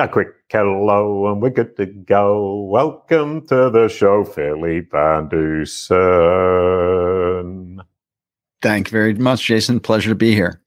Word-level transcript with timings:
A 0.00 0.08
quick 0.08 0.28
hello, 0.48 1.30
and 1.30 1.42
we're 1.42 1.50
good 1.50 1.76
to 1.76 1.84
go. 1.84 2.62
Welcome 2.70 3.46
to 3.48 3.68
the 3.68 3.86
show, 3.88 4.24
Philip 4.24 4.88
VanDusen. 4.88 5.80
Thank 8.62 8.88
you 8.88 8.92
very 8.92 9.12
much, 9.12 9.44
Jason. 9.44 9.78
Pleasure 9.78 10.08
to 10.08 10.14
be 10.14 10.32
here. 10.32 10.62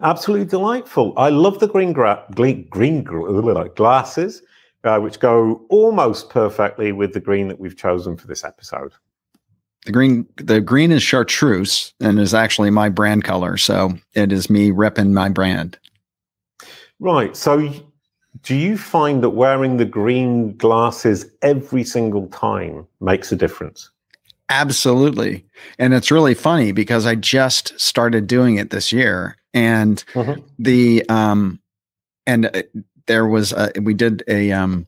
Absolutely 0.00 0.46
delightful. 0.46 1.12
I 1.16 1.30
love 1.30 1.58
the 1.58 1.66
green, 1.66 1.92
gra- 1.92 2.24
green, 2.36 2.68
green 2.70 3.02
glasses, 3.74 4.42
uh, 4.84 5.00
which 5.00 5.18
go 5.18 5.66
almost 5.68 6.30
perfectly 6.30 6.92
with 6.92 7.14
the 7.14 7.20
green 7.20 7.48
that 7.48 7.58
we've 7.58 7.76
chosen 7.76 8.16
for 8.16 8.28
this 8.28 8.44
episode. 8.44 8.92
The 9.86 9.92
green, 9.92 10.24
the 10.36 10.60
green 10.60 10.92
is 10.92 11.02
chartreuse 11.02 11.94
and 11.98 12.20
is 12.20 12.32
actually 12.32 12.70
my 12.70 12.90
brand 12.90 13.24
color, 13.24 13.56
so 13.56 13.98
it 14.14 14.30
is 14.30 14.48
me 14.48 14.70
repping 14.70 15.10
my 15.10 15.30
brand. 15.30 15.80
Right. 17.00 17.36
So 17.36 17.72
do 18.42 18.54
you 18.54 18.78
find 18.78 19.22
that 19.22 19.30
wearing 19.30 19.76
the 19.76 19.84
green 19.84 20.56
glasses 20.56 21.26
every 21.42 21.84
single 21.84 22.26
time 22.28 22.86
makes 23.00 23.32
a 23.32 23.36
difference? 23.36 23.90
Absolutely. 24.48 25.44
And 25.78 25.94
it's 25.94 26.10
really 26.10 26.34
funny 26.34 26.72
because 26.72 27.06
I 27.06 27.14
just 27.14 27.78
started 27.78 28.26
doing 28.26 28.56
it 28.56 28.70
this 28.70 28.92
year 28.92 29.36
and 29.54 30.04
mm-hmm. 30.12 30.40
the 30.58 31.08
um 31.08 31.60
and 32.26 32.46
uh, 32.46 32.62
there 33.06 33.26
was 33.26 33.52
a, 33.52 33.72
we 33.80 33.94
did 33.94 34.22
a 34.28 34.52
um 34.52 34.86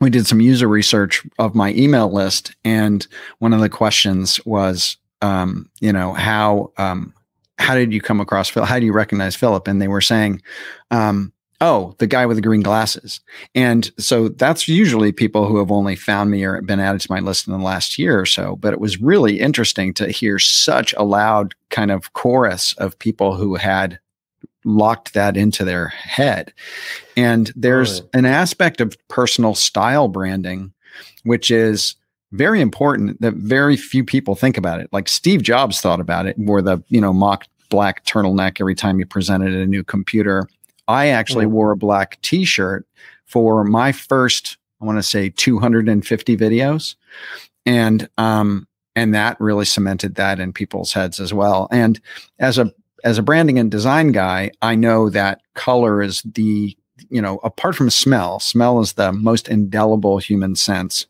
we 0.00 0.10
did 0.10 0.26
some 0.26 0.40
user 0.40 0.68
research 0.68 1.26
of 1.38 1.54
my 1.54 1.72
email 1.72 2.12
list 2.12 2.54
and 2.64 3.06
one 3.38 3.52
of 3.52 3.60
the 3.60 3.68
questions 3.68 4.44
was 4.44 4.96
um 5.22 5.70
you 5.80 5.92
know 5.92 6.12
how 6.12 6.70
um 6.76 7.14
how 7.58 7.74
did 7.74 7.92
you 7.92 8.00
come 8.00 8.20
across 8.20 8.48
Phil? 8.48 8.64
How 8.64 8.78
do 8.78 8.86
you 8.86 8.92
recognize 8.92 9.34
Philip? 9.34 9.66
And 9.66 9.80
they 9.80 9.88
were 9.88 10.00
saying, 10.00 10.42
um, 10.90 11.32
oh, 11.60 11.94
the 11.98 12.06
guy 12.06 12.26
with 12.26 12.36
the 12.36 12.42
green 12.42 12.62
glasses. 12.62 13.20
And 13.54 13.90
so 13.98 14.28
that's 14.28 14.68
usually 14.68 15.12
people 15.12 15.46
who 15.46 15.58
have 15.58 15.70
only 15.70 15.96
found 15.96 16.30
me 16.30 16.44
or 16.44 16.60
been 16.62 16.80
added 16.80 17.00
to 17.02 17.10
my 17.10 17.20
list 17.20 17.46
in 17.46 17.52
the 17.52 17.58
last 17.58 17.98
year 17.98 18.20
or 18.20 18.26
so. 18.26 18.56
But 18.56 18.72
it 18.72 18.80
was 18.80 19.00
really 19.00 19.40
interesting 19.40 19.94
to 19.94 20.08
hear 20.08 20.38
such 20.38 20.92
a 20.94 21.02
loud 21.02 21.54
kind 21.70 21.90
of 21.90 22.12
chorus 22.12 22.74
of 22.74 22.98
people 22.98 23.36
who 23.36 23.54
had 23.54 23.98
locked 24.64 25.14
that 25.14 25.36
into 25.36 25.64
their 25.64 25.88
head. 25.88 26.52
And 27.16 27.52
there's 27.54 28.02
an 28.12 28.26
aspect 28.26 28.80
of 28.80 28.96
personal 29.08 29.54
style 29.54 30.08
branding, 30.08 30.72
which 31.22 31.50
is 31.50 31.94
very 32.32 32.60
important 32.60 33.20
that 33.20 33.34
very 33.34 33.76
few 33.76 34.04
people 34.04 34.34
think 34.34 34.58
about 34.58 34.80
it. 34.80 34.88
Like 34.92 35.08
Steve 35.08 35.42
Jobs 35.42 35.80
thought 35.80 36.00
about 36.00 36.26
it, 36.26 36.36
wore 36.36 36.60
the, 36.60 36.82
you 36.88 37.00
know, 37.00 37.12
mock 37.12 37.46
black 37.70 38.04
turtleneck 38.04 38.60
every 38.60 38.74
time 38.74 38.98
he 38.98 39.04
presented 39.04 39.54
a 39.54 39.66
new 39.66 39.84
computer 39.84 40.48
I 40.88 41.08
actually 41.08 41.46
mm. 41.46 41.50
wore 41.50 41.72
a 41.72 41.76
black 41.76 42.20
t 42.22 42.44
shirt 42.44 42.86
for 43.24 43.64
my 43.64 43.92
first, 43.92 44.56
I 44.80 44.84
want 44.84 44.98
to 44.98 45.02
say 45.02 45.30
250 45.30 46.36
videos. 46.36 46.94
And, 47.64 48.08
um, 48.18 48.66
and 48.94 49.14
that 49.14 49.40
really 49.40 49.64
cemented 49.64 50.14
that 50.14 50.40
in 50.40 50.52
people's 50.52 50.92
heads 50.92 51.20
as 51.20 51.34
well. 51.34 51.68
And 51.70 52.00
as 52.38 52.56
a, 52.56 52.72
as 53.04 53.18
a 53.18 53.22
branding 53.22 53.58
and 53.58 53.70
design 53.70 54.12
guy, 54.12 54.52
I 54.62 54.74
know 54.74 55.10
that 55.10 55.40
color 55.54 56.02
is 56.02 56.22
the, 56.22 56.76
you 57.10 57.20
know, 57.20 57.38
apart 57.42 57.74
from 57.74 57.90
smell, 57.90 58.40
smell 58.40 58.80
is 58.80 58.94
the 58.94 59.12
most 59.12 59.48
indelible 59.48 60.18
human 60.18 60.56
sense. 60.56 61.06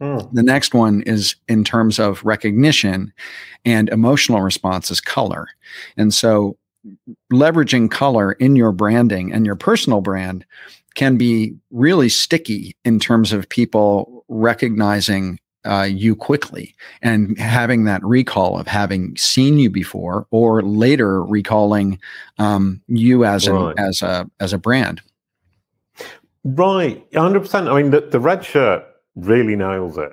Mm. 0.00 0.32
The 0.32 0.42
next 0.42 0.74
one 0.74 1.02
is 1.02 1.36
in 1.48 1.62
terms 1.62 1.98
of 1.98 2.24
recognition 2.24 3.12
and 3.64 3.88
emotional 3.90 4.40
response 4.40 4.90
is 4.90 5.00
color. 5.00 5.48
And 5.96 6.12
so 6.12 6.56
leveraging 7.32 7.90
color 7.90 8.32
in 8.32 8.56
your 8.56 8.72
branding 8.72 9.32
and 9.32 9.44
your 9.44 9.56
personal 9.56 10.00
brand 10.00 10.44
can 10.94 11.16
be 11.16 11.54
really 11.70 12.08
sticky 12.08 12.76
in 12.84 12.98
terms 12.98 13.32
of 13.32 13.48
people 13.48 14.24
recognizing 14.28 15.38
uh, 15.64 15.82
you 15.82 16.16
quickly 16.16 16.74
and 17.02 17.38
having 17.38 17.84
that 17.84 18.02
recall 18.02 18.58
of 18.58 18.66
having 18.66 19.14
seen 19.16 19.58
you 19.58 19.68
before 19.68 20.26
or 20.30 20.62
later 20.62 21.22
recalling 21.22 21.98
um, 22.38 22.80
you 22.86 23.24
as 23.24 23.48
right. 23.48 23.74
an, 23.76 23.78
as 23.78 24.02
a 24.02 24.28
as 24.40 24.52
a 24.52 24.58
brand. 24.58 25.02
Right, 26.44 27.04
hundred 27.14 27.40
percent. 27.40 27.68
I 27.68 27.82
mean, 27.82 27.90
the, 27.90 28.00
the 28.00 28.18
red 28.18 28.42
shirt 28.42 28.82
really 29.14 29.54
nails 29.54 29.98
it. 29.98 30.12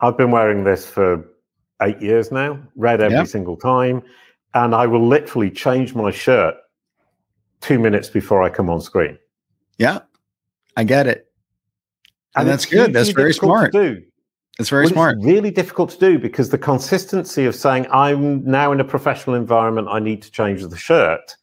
I've 0.00 0.16
been 0.16 0.30
wearing 0.30 0.64
this 0.64 0.86
for 0.86 1.22
eight 1.82 2.00
years 2.00 2.32
now, 2.32 2.58
red 2.76 3.02
every 3.02 3.18
yep. 3.18 3.26
single 3.26 3.56
time 3.56 4.02
and 4.54 4.74
I 4.74 4.86
will 4.86 5.06
literally 5.06 5.50
change 5.50 5.94
my 5.94 6.10
shirt 6.10 6.54
two 7.60 7.78
minutes 7.78 8.08
before 8.08 8.42
I 8.42 8.48
come 8.48 8.70
on 8.70 8.80
screen. 8.80 9.18
Yeah, 9.78 10.00
I 10.76 10.84
get 10.84 11.06
it. 11.06 11.26
And, 12.36 12.42
and 12.42 12.48
that's 12.48 12.66
good. 12.66 12.92
That's 12.92 13.10
very 13.10 13.34
smart. 13.34 13.72
Do. 13.72 14.02
It's 14.58 14.68
very 14.68 14.84
well, 14.84 14.92
smart. 14.92 15.18
It's 15.18 15.26
really 15.26 15.50
difficult 15.50 15.90
to 15.90 15.98
do 15.98 16.18
because 16.18 16.50
the 16.50 16.58
consistency 16.58 17.44
of 17.44 17.56
saying, 17.56 17.86
I'm 17.90 18.44
now 18.44 18.70
in 18.70 18.80
a 18.80 18.84
professional 18.84 19.34
environment, 19.34 19.88
I 19.90 19.98
need 19.98 20.22
to 20.22 20.30
change 20.30 20.62
the 20.62 20.76
shirt. 20.76 21.36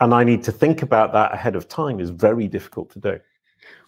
And 0.00 0.14
I 0.14 0.24
need 0.24 0.42
to 0.44 0.52
think 0.52 0.82
about 0.82 1.12
that 1.12 1.34
ahead 1.34 1.54
of 1.54 1.68
time 1.68 2.00
is 2.00 2.10
very 2.10 2.48
difficult 2.48 2.90
to 2.92 2.98
do. 2.98 3.20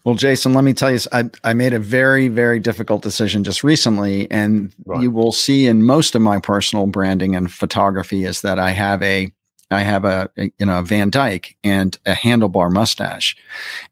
Well, 0.06 0.14
Jason, 0.14 0.54
let 0.54 0.62
me 0.62 0.72
tell 0.72 0.92
you, 0.92 1.00
I, 1.10 1.28
I 1.42 1.52
made 1.52 1.72
a 1.72 1.80
very, 1.80 2.28
very 2.28 2.60
difficult 2.60 3.02
decision 3.02 3.42
just 3.42 3.64
recently. 3.64 4.30
And 4.30 4.72
right. 4.84 5.02
you 5.02 5.10
will 5.10 5.32
see 5.32 5.66
in 5.66 5.82
most 5.82 6.14
of 6.14 6.22
my 6.22 6.38
personal 6.38 6.86
branding 6.86 7.34
and 7.34 7.52
photography 7.52 8.24
is 8.24 8.42
that 8.42 8.56
I 8.56 8.70
have 8.70 9.02
a 9.02 9.32
I 9.68 9.80
have 9.80 10.04
a, 10.04 10.30
a, 10.38 10.44
you 10.60 10.66
know 10.66 10.78
a 10.78 10.82
Van 10.82 11.10
Dyke 11.10 11.56
and 11.64 11.98
a 12.06 12.12
handlebar 12.12 12.70
mustache, 12.70 13.36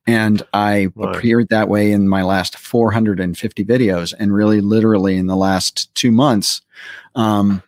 and 0.07 0.41
I 0.53 0.87
right. 0.95 1.17
appeared 1.17 1.49
that 1.49 1.69
way 1.69 1.91
in 1.91 2.09
my 2.09 2.23
last 2.23 2.57
450 2.57 3.65
videos, 3.65 4.15
and 4.17 4.33
really 4.33 4.61
literally 4.61 5.17
in 5.17 5.27
the 5.27 5.35
last 5.35 5.93
two 5.97 6.13
months, 6.13 6.63
um, 7.17 7.61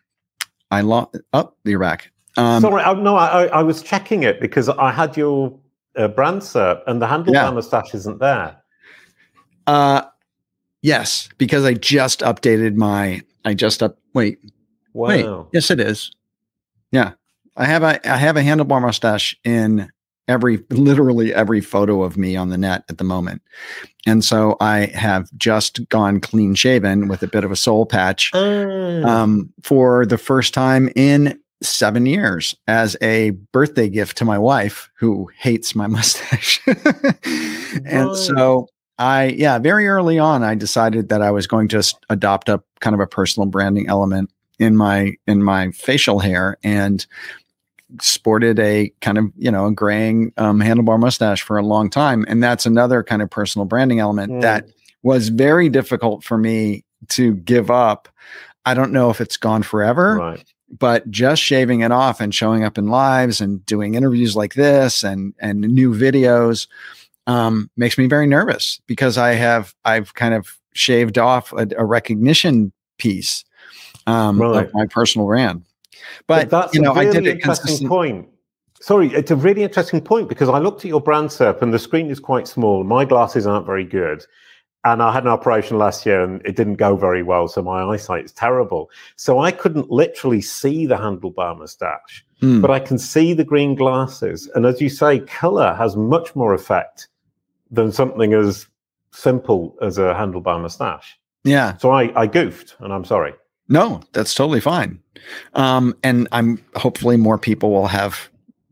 I 0.71 0.83
lost. 0.83 1.17
Oh, 1.33 1.53
you're 1.65 1.81
back. 1.81 2.13
Um, 2.37 2.61
Sorry, 2.61 2.81
I, 2.81 2.95
no, 2.95 3.17
I, 3.17 3.47
I 3.47 3.65
was 3.65 3.83
checking 3.83 4.23
it 4.23 4.41
because 4.41 4.69
I 4.69 4.93
had 4.93 5.17
your 5.17 5.59
uh, 5.97 6.09
brand 6.09 6.43
SERP, 6.43 6.83
and 6.87 7.01
the 7.01 7.07
handlebar 7.07 7.33
yeah. 7.33 7.51
mustache 7.51 7.95
isn't 7.95 8.19
there. 8.19 8.57
Uh, 9.67 10.03
yes, 10.83 11.29
because 11.39 11.65
I 11.65 11.75
just 11.75 12.21
updated 12.21 12.77
my. 12.77 13.23
I 13.45 13.55
just 13.55 13.83
up. 13.83 13.99
Wait, 14.15 14.39
wow. 14.93 15.09
wait. 15.09 15.27
Yes, 15.53 15.71
it 15.71 15.81
is. 15.81 16.11
Yeah, 16.93 17.13
I 17.57 17.65
have 17.65 17.83
a 17.83 18.11
I 18.11 18.17
have 18.17 18.37
a 18.37 18.43
handlebar 18.43 18.81
mustache 18.81 19.37
in 19.45 19.91
every 20.29 20.65
literally 20.71 21.33
every 21.33 21.61
photo 21.61 22.03
of 22.03 22.17
me 22.17 22.37
on 22.37 22.51
the 22.51 22.59
net 22.59 22.85
at 22.89 22.99
the 22.99 23.05
moment. 23.05 23.43
And 24.07 24.25
so 24.25 24.57
I 24.61 24.87
have 24.87 25.29
just 25.37 25.89
gone 25.89 26.21
clean 26.21 26.55
shaven 26.55 27.09
with 27.09 27.23
a 27.23 27.29
bit 27.29 27.45
of 27.45 27.51
a 27.51 27.57
soul 27.57 27.87
patch 27.87 28.31
mm. 28.33 29.05
um, 29.05 29.53
for 29.63 30.07
the 30.07 30.19
first 30.19 30.55
time 30.55 30.91
in 30.97 31.39
seven 31.63 32.07
years 32.07 32.55
as 32.67 32.97
a 33.01 33.31
birthday 33.53 33.89
gift 33.89 34.17
to 34.19 34.25
my 34.25 34.39
wife 34.39 34.91
who 34.99 35.31
hates 35.39 35.75
my 35.75 35.87
mustache. 35.87 36.61
and 37.85 38.17
so 38.17 38.69
I, 38.99 39.35
yeah, 39.37 39.59
very 39.59 39.87
early 39.89 40.19
on, 40.19 40.43
I 40.43 40.55
decided 40.55 41.09
that 41.09 41.23
I 41.23 41.31
was 41.31 41.47
going 41.47 41.69
to 41.69 41.83
adopt 42.09 42.49
a 42.49 42.63
kind 42.81 42.95
of 42.95 43.01
a 43.01 43.07
personal 43.07 43.47
branding 43.47 43.89
element 43.89 44.31
in 44.59 44.77
my 44.77 45.13
in 45.27 45.43
my 45.43 45.71
facial 45.73 46.19
hair 46.19 46.57
and 46.65 47.07
sported 48.01 48.59
a 48.59 48.91
kind 49.01 49.19
of 49.19 49.27
you 49.37 49.51
know 49.51 49.67
a 49.67 49.73
graying 49.73 50.33
um, 50.39 50.61
handlebar 50.61 50.99
mustache 50.99 51.43
for 51.43 51.57
a 51.57 51.63
long 51.63 51.89
time 51.89 52.25
and 52.27 52.43
that's 52.43 52.67
another 52.67 53.03
kind 53.03 53.23
of 53.23 53.31
personal 53.31 53.65
branding 53.65 54.01
element 54.01 54.33
mm. 54.33 54.41
that 54.41 54.67
was 55.03 55.29
very 55.29 55.69
difficult 55.69 56.25
for 56.25 56.37
me 56.37 56.85
to 57.09 57.35
give 57.37 57.71
up 57.71 58.09
i 58.65 58.75
don't 58.75 58.91
know 58.91 59.09
if 59.09 59.21
it's 59.21 59.37
gone 59.37 59.63
forever 59.63 60.17
right 60.17 60.53
but 60.71 61.09
just 61.11 61.43
shaving 61.43 61.81
it 61.81 61.93
off 61.93 62.21
and 62.21 62.35
showing 62.35 62.65
up 62.65 62.77
in 62.79 62.89
lives 62.89 63.41
and 63.41 63.65
doing 63.67 63.95
interviews 63.95 64.35
like 64.37 64.55
this 64.55 65.05
and 65.05 65.35
and 65.39 65.61
new 65.61 65.95
videos 65.95 66.67
um, 67.27 67.71
makes 67.77 67.99
me 67.99 68.07
very 68.07 68.27
nervous 68.27 68.81
because 68.87 69.19
I 69.19 69.33
have 69.33 69.75
I've 69.85 70.15
kind 70.15 70.35
of 70.35 70.59
shaved 70.75 71.19
off 71.19 71.53
a, 71.53 71.69
a 71.77 71.85
recognition 71.85 72.73
piece 72.99 73.45
um, 74.07 74.41
right. 74.41 74.67
of 74.67 74.75
my 74.75 74.87
personal 74.87 75.27
brand. 75.27 75.65
But, 76.27 76.49
but 76.49 76.51
that's 76.51 76.75
you 76.75 76.81
know, 76.81 76.93
a 76.93 76.95
really 76.95 77.09
I 77.09 77.13
did 77.13 77.27
it 77.27 77.37
interesting 77.37 77.89
point. 77.89 78.29
Sorry, 78.81 79.09
it's 79.13 79.31
a 79.31 79.37
really 79.37 79.63
interesting 79.63 80.01
point 80.01 80.29
because 80.29 80.49
I 80.49 80.59
looked 80.59 80.85
at 80.85 80.89
your 80.89 81.01
brand 81.01 81.31
SERP 81.31 81.63
and 81.63 81.73
the 81.73 81.79
screen 81.79 82.11
is 82.11 82.21
quite 82.21 82.47
small. 82.47 82.85
My 82.85 83.05
glasses 83.05 83.47
aren't 83.47 83.67
very 83.67 83.85
good 83.85 84.25
and 84.87 85.03
I 85.03 85.13
had 85.13 85.25
an 85.25 85.31
operation 85.31 85.79
last 85.79 86.07
year 86.07 86.23
and 86.23 86.41
it 86.47 86.55
didn't 86.55 86.77
go 86.77 86.95
very 86.97 87.25
well, 87.25 87.49
so 87.49 87.61
my 87.61 87.83
eyesight 87.83 88.25
is 88.25 88.33
terrible. 88.33 88.89
So 89.17 89.41
I 89.41 89.51
couldn't 89.51 89.91
literally 89.91 90.41
see 90.41 90.87
the 90.87 90.95
handlebar 90.95 91.59
mustache, 91.59 92.25
mm. 92.41 92.63
but 92.63 92.71
I 92.71 92.79
can 92.79 92.97
see 92.97 93.33
the 93.33 93.43
green 93.43 93.75
glasses. 93.75 94.49
And 94.55 94.65
as 94.65 94.81
you 94.81 94.89
say, 94.89 95.19
color 95.21 95.75
has 95.75 95.97
much 95.97 96.37
more 96.37 96.55
effect 96.55 97.09
than 97.69 97.91
something 97.91 98.33
as 98.33 98.69
simple 99.11 99.77
as 99.83 99.99
a 99.99 100.15
handlebar 100.15 100.63
mustache. 100.63 101.19
Yeah. 101.43 101.77
So 101.79 101.91
I, 101.91 102.13
I 102.21 102.29
goofed, 102.29 102.77
and 102.79 102.93
I'm 102.93 103.05
sorry. 103.05 103.35
No, 103.69 104.01
that's 104.13 104.35
totally 104.35 104.61
fine. 104.61 105.01
Um, 105.55 105.97
and 106.05 106.29
I'm 106.31 106.65
hopefully 106.77 107.17
more 107.17 107.39
people 107.39 107.73
will 107.73 107.89
have 107.89 108.29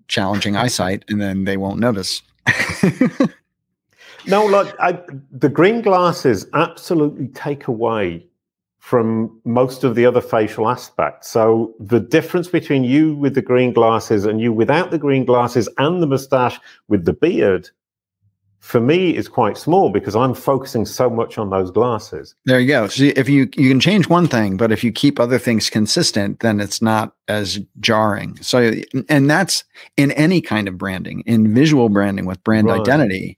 challenging 0.07 0.55
eyesight, 0.55 1.05
and 1.09 1.21
then 1.21 1.43
they 1.43 1.57
won't 1.57 1.81
notice. 1.81 2.23
no, 4.27 4.45
like 4.47 4.75
I, 4.79 5.01
the 5.31 5.49
green 5.49 5.83
glasses 5.83 6.47
absolutely 6.53 7.29
take 7.29 7.67
away 7.67 8.27
from 8.79 9.41
most 9.45 9.83
of 9.83 9.95
the 9.95 10.05
other 10.05 10.21
facial 10.21 10.69
aspects. 10.69 11.31
So 11.31 11.75
the 11.81 12.01
difference 12.01 12.49
between 12.49 12.85
you 12.85 13.15
with 13.15 13.35
the 13.35 13.41
green 13.41 13.73
glasses 13.73 14.27
and 14.27 14.41
you 14.41 14.53
without 14.53 14.91
the 14.91 14.99
green 14.99 15.25
glasses 15.25 15.69
and 15.79 16.03
the 16.03 16.07
mustache 16.07 16.61
with 16.89 17.07
the 17.07 17.15
beard 17.15 17.71
for 18.65 18.81
me 18.81 19.15
is 19.15 19.29
quite 19.29 19.59
small 19.59 19.91
because 19.91 20.17
I'm 20.17 20.33
focusing 20.33 20.87
so 20.87 21.11
much 21.11 21.37
on 21.37 21.51
those 21.51 21.71
glasses. 21.71 22.35
There 22.47 22.59
you 22.59 22.67
go. 22.67 22.89
So 22.89 23.05
if 23.15 23.29
you 23.29 23.47
you 23.57 23.69
can 23.69 23.79
change 23.79 24.09
one 24.09 24.27
thing, 24.27 24.57
but 24.57 24.73
if 24.73 24.83
you 24.83 24.91
keep 24.91 25.21
other 25.21 25.39
things 25.39 25.69
consistent, 25.69 26.41
then 26.41 26.61
it's 26.61 26.81
not 26.81 27.15
as 27.29 27.61
jarring. 27.81 28.39
So 28.41 28.73
and 29.11 29.29
that's 29.29 29.65
in 29.99 30.13
any 30.13 30.41
kind 30.41 30.67
of 30.67 30.79
branding, 30.79 31.23
in 31.27 31.55
visual 31.55 31.91
branding 31.91 32.25
with 32.25 32.43
brand 32.43 32.69
right. 32.69 32.81
identity. 32.81 33.37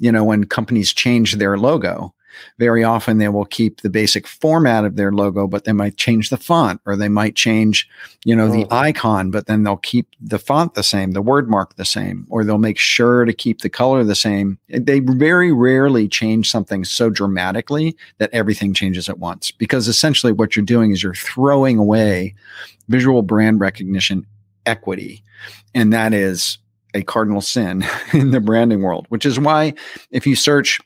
You 0.00 0.12
know, 0.12 0.22
when 0.22 0.44
companies 0.44 0.92
change 0.92 1.36
their 1.36 1.56
logo, 1.56 2.14
very 2.58 2.84
often 2.84 3.18
they 3.18 3.28
will 3.28 3.44
keep 3.44 3.80
the 3.80 3.90
basic 3.90 4.26
format 4.26 4.84
of 4.84 4.96
their 4.96 5.12
logo, 5.12 5.46
but 5.46 5.64
they 5.64 5.72
might 5.72 5.96
change 5.96 6.30
the 6.30 6.36
font 6.36 6.80
or 6.86 6.96
they 6.96 7.08
might 7.08 7.34
change, 7.34 7.88
you 8.24 8.34
know, 8.34 8.46
oh. 8.46 8.52
the 8.52 8.66
icon, 8.70 9.30
but 9.30 9.46
then 9.46 9.62
they'll 9.62 9.76
keep 9.76 10.08
the 10.20 10.38
font 10.38 10.74
the 10.74 10.82
same, 10.82 11.12
the 11.12 11.22
word 11.22 11.48
mark 11.48 11.76
the 11.76 11.84
same, 11.84 12.26
or 12.30 12.44
they'll 12.44 12.58
make 12.58 12.78
sure 12.78 13.24
to 13.24 13.32
keep 13.32 13.60
the 13.60 13.70
color 13.70 14.04
the 14.04 14.14
same. 14.14 14.58
They 14.68 15.00
very 15.00 15.52
rarely 15.52 16.08
change 16.08 16.50
something 16.50 16.84
so 16.84 17.10
dramatically 17.10 17.96
that 18.18 18.30
everything 18.32 18.74
changes 18.74 19.08
at 19.08 19.18
once 19.18 19.50
because 19.50 19.88
essentially 19.88 20.32
what 20.32 20.56
you're 20.56 20.64
doing 20.64 20.92
is 20.92 21.02
you're 21.02 21.14
throwing 21.14 21.78
away 21.78 22.34
visual 22.88 23.22
brand 23.22 23.60
recognition 23.60 24.26
equity. 24.66 25.22
And 25.74 25.92
that 25.92 26.12
is 26.12 26.58
a 26.94 27.02
cardinal 27.02 27.40
sin 27.40 27.84
in 28.12 28.30
the 28.30 28.40
branding 28.40 28.82
world, 28.82 29.06
which 29.08 29.26
is 29.26 29.38
why 29.38 29.74
if 30.10 30.26
you 30.26 30.36
search 30.36 30.80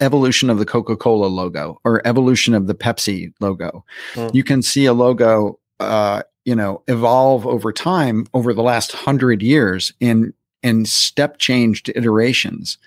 evolution 0.00 0.50
of 0.50 0.58
the 0.58 0.66
Coca-Cola 0.66 1.26
logo 1.26 1.80
or 1.84 2.06
evolution 2.06 2.54
of 2.54 2.66
the 2.66 2.74
Pepsi 2.74 3.32
logo. 3.40 3.84
Mm. 4.14 4.34
You 4.34 4.44
can 4.44 4.62
see 4.62 4.86
a 4.86 4.92
logo, 4.92 5.58
uh, 5.80 6.22
you 6.44 6.54
know, 6.54 6.82
evolve 6.88 7.46
over 7.46 7.72
time 7.72 8.26
over 8.34 8.52
the 8.52 8.62
last 8.62 8.92
hundred 8.92 9.42
years 9.42 9.92
in 10.00 10.32
in 10.62 10.84
step 10.84 11.38
changed 11.38 11.90
iterations, 11.90 12.78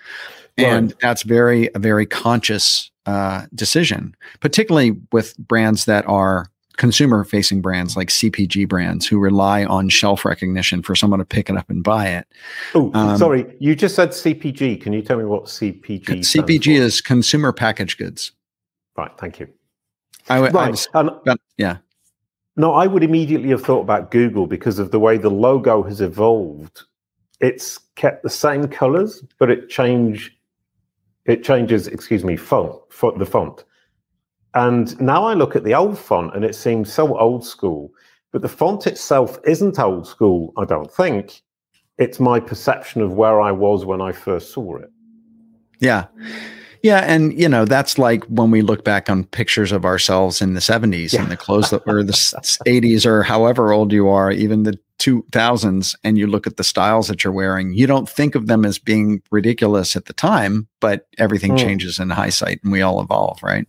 right. 0.58 0.66
and 0.66 0.94
that's 1.00 1.22
very 1.22 1.68
a 1.74 1.78
very 1.78 2.06
conscious 2.06 2.90
uh, 3.06 3.46
decision, 3.54 4.14
particularly 4.40 4.96
with 5.12 5.36
brands 5.38 5.84
that 5.84 6.06
are 6.08 6.50
consumer 6.76 7.24
facing 7.24 7.60
brands 7.60 7.96
like 7.96 8.08
CPG 8.08 8.68
brands 8.68 9.06
who 9.06 9.18
rely 9.18 9.64
on 9.64 9.88
shelf 9.88 10.24
recognition 10.24 10.82
for 10.82 10.94
someone 10.94 11.18
to 11.18 11.24
pick 11.24 11.48
it 11.48 11.56
up 11.56 11.68
and 11.70 11.82
buy 11.82 12.08
it. 12.08 12.26
Oh, 12.74 12.90
um, 12.94 13.16
sorry. 13.16 13.46
You 13.58 13.74
just 13.74 13.94
said 13.94 14.10
CPG. 14.10 14.80
Can 14.80 14.92
you 14.92 15.02
tell 15.02 15.18
me 15.18 15.24
what 15.24 15.44
CPG 15.44 16.04
CPG 16.04 16.78
is 16.78 17.00
consumer 17.00 17.52
packaged 17.52 17.98
goods. 17.98 18.32
Right. 18.96 19.10
Thank 19.18 19.40
you. 19.40 19.48
I, 20.28 20.40
right. 20.40 20.54
I 20.54 20.70
was, 20.70 20.88
um, 20.94 21.20
yeah. 21.56 21.78
No, 22.56 22.72
I 22.72 22.86
would 22.86 23.02
immediately 23.02 23.50
have 23.50 23.62
thought 23.62 23.82
about 23.82 24.10
Google 24.10 24.46
because 24.46 24.78
of 24.78 24.90
the 24.90 24.98
way 24.98 25.18
the 25.18 25.30
logo 25.30 25.82
has 25.82 26.00
evolved. 26.00 26.82
It's 27.40 27.78
kept 27.96 28.22
the 28.22 28.30
same 28.30 28.66
colors, 28.68 29.22
but 29.38 29.50
it 29.50 29.68
change 29.68 30.36
it 31.26 31.42
changes, 31.42 31.88
excuse 31.88 32.24
me, 32.24 32.36
font, 32.36 32.74
font 32.88 33.18
the 33.18 33.26
font. 33.26 33.64
And 34.56 34.98
now 34.98 35.26
I 35.26 35.34
look 35.34 35.54
at 35.54 35.64
the 35.64 35.74
old 35.74 35.98
font 35.98 36.34
and 36.34 36.42
it 36.42 36.54
seems 36.54 36.90
so 36.90 37.18
old 37.18 37.44
school, 37.44 37.90
but 38.32 38.40
the 38.40 38.48
font 38.48 38.86
itself 38.86 39.38
isn't 39.44 39.78
old 39.78 40.08
school, 40.08 40.54
I 40.56 40.64
don't 40.64 40.90
think. 40.90 41.42
It's 41.98 42.18
my 42.18 42.40
perception 42.40 43.02
of 43.02 43.12
where 43.12 43.38
I 43.38 43.52
was 43.52 43.84
when 43.84 44.00
I 44.00 44.12
first 44.12 44.52
saw 44.52 44.76
it. 44.76 44.90
Yeah. 45.78 46.06
Yeah, 46.82 47.00
and 47.00 47.38
you 47.38 47.48
know 47.48 47.64
that's 47.64 47.98
like 47.98 48.24
when 48.26 48.50
we 48.50 48.62
look 48.62 48.84
back 48.84 49.10
on 49.10 49.24
pictures 49.24 49.72
of 49.72 49.84
ourselves 49.84 50.40
in 50.40 50.54
the 50.54 50.60
'70s 50.60 51.12
yeah. 51.12 51.22
and 51.22 51.32
the 51.32 51.36
clothes 51.36 51.70
that 51.70 51.84
were 51.84 52.04
the 52.04 52.12
'80s 52.12 53.04
or 53.04 53.24
however 53.24 53.72
old 53.72 53.92
you 53.92 54.08
are, 54.08 54.30
even 54.30 54.62
the 54.62 54.78
2000s, 55.00 55.96
and 56.04 56.16
you 56.16 56.26
look 56.26 56.46
at 56.46 56.58
the 56.58 56.64
styles 56.64 57.08
that 57.08 57.24
you're 57.24 57.32
wearing. 57.32 57.72
You 57.72 57.86
don't 57.86 58.08
think 58.08 58.34
of 58.36 58.46
them 58.46 58.64
as 58.64 58.78
being 58.78 59.20
ridiculous 59.30 59.96
at 59.96 60.04
the 60.04 60.12
time, 60.12 60.68
but 60.80 61.08
everything 61.18 61.52
mm. 61.52 61.58
changes 61.58 61.98
in 61.98 62.10
hindsight, 62.10 62.60
and 62.62 62.70
we 62.70 62.82
all 62.82 63.00
evolve, 63.00 63.42
right? 63.42 63.66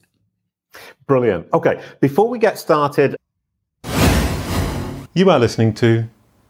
Brilliant. 1.06 1.48
Okay, 1.54 1.82
before 2.00 2.30
we 2.30 2.40
get 2.40 2.58
started, 2.58 3.16
you 5.14 5.30
are 5.30 5.40
listening 5.40 5.74
to 5.76 6.08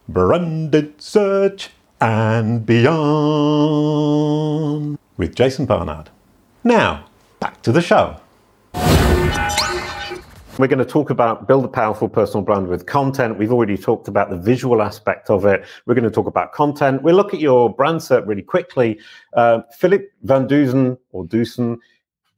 Branded 0.08 1.00
Search 1.00 1.70
and 2.00 2.64
Beyond 2.64 2.98
with 5.16 5.34
Jason 5.34 5.66
Barnard. 5.66 6.10
Now, 6.64 7.06
back 7.40 7.62
to 7.62 7.72
the 7.72 7.80
show. 7.80 8.16
We're 10.58 10.66
going 10.66 10.80
to 10.80 10.84
talk 10.84 11.10
about 11.10 11.46
build 11.46 11.64
a 11.64 11.68
powerful 11.68 12.08
personal 12.08 12.42
brand 12.42 12.66
with 12.66 12.84
content. 12.84 13.38
We've 13.38 13.52
already 13.52 13.76
talked 13.78 14.08
about 14.08 14.28
the 14.28 14.36
visual 14.36 14.82
aspect 14.82 15.30
of 15.30 15.44
it. 15.44 15.64
We're 15.86 15.94
going 15.94 16.02
to 16.02 16.10
talk 16.10 16.26
about 16.26 16.52
content. 16.52 17.02
We'll 17.02 17.14
look 17.14 17.32
at 17.32 17.38
your 17.38 17.72
brand 17.72 18.00
SERP 18.00 18.26
really 18.26 18.42
quickly. 18.42 18.98
Uh, 19.34 19.60
Philip 19.78 20.10
Van 20.22 20.48
Dusen 20.48 20.98
or 21.12 21.24
Dusen 21.24 21.78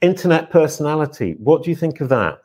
internet 0.00 0.50
personality. 0.50 1.36
What 1.38 1.62
do 1.62 1.70
you 1.70 1.76
think 1.76 2.00
of 2.00 2.08
that? 2.08 2.40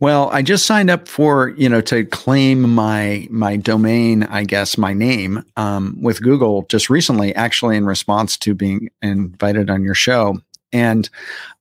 Well, 0.00 0.30
I 0.30 0.42
just 0.42 0.66
signed 0.66 0.90
up 0.90 1.06
for 1.06 1.50
you 1.50 1.68
know 1.68 1.80
to 1.82 2.04
claim 2.04 2.62
my 2.74 3.28
my 3.30 3.56
domain, 3.56 4.24
I 4.24 4.44
guess 4.44 4.76
my 4.76 4.92
name 4.92 5.44
um, 5.56 5.96
with 6.00 6.22
Google 6.22 6.62
just 6.68 6.90
recently, 6.90 7.34
actually 7.34 7.76
in 7.76 7.86
response 7.86 8.36
to 8.38 8.54
being 8.54 8.90
invited 9.00 9.70
on 9.70 9.84
your 9.84 9.94
show, 9.94 10.38
and 10.72 11.08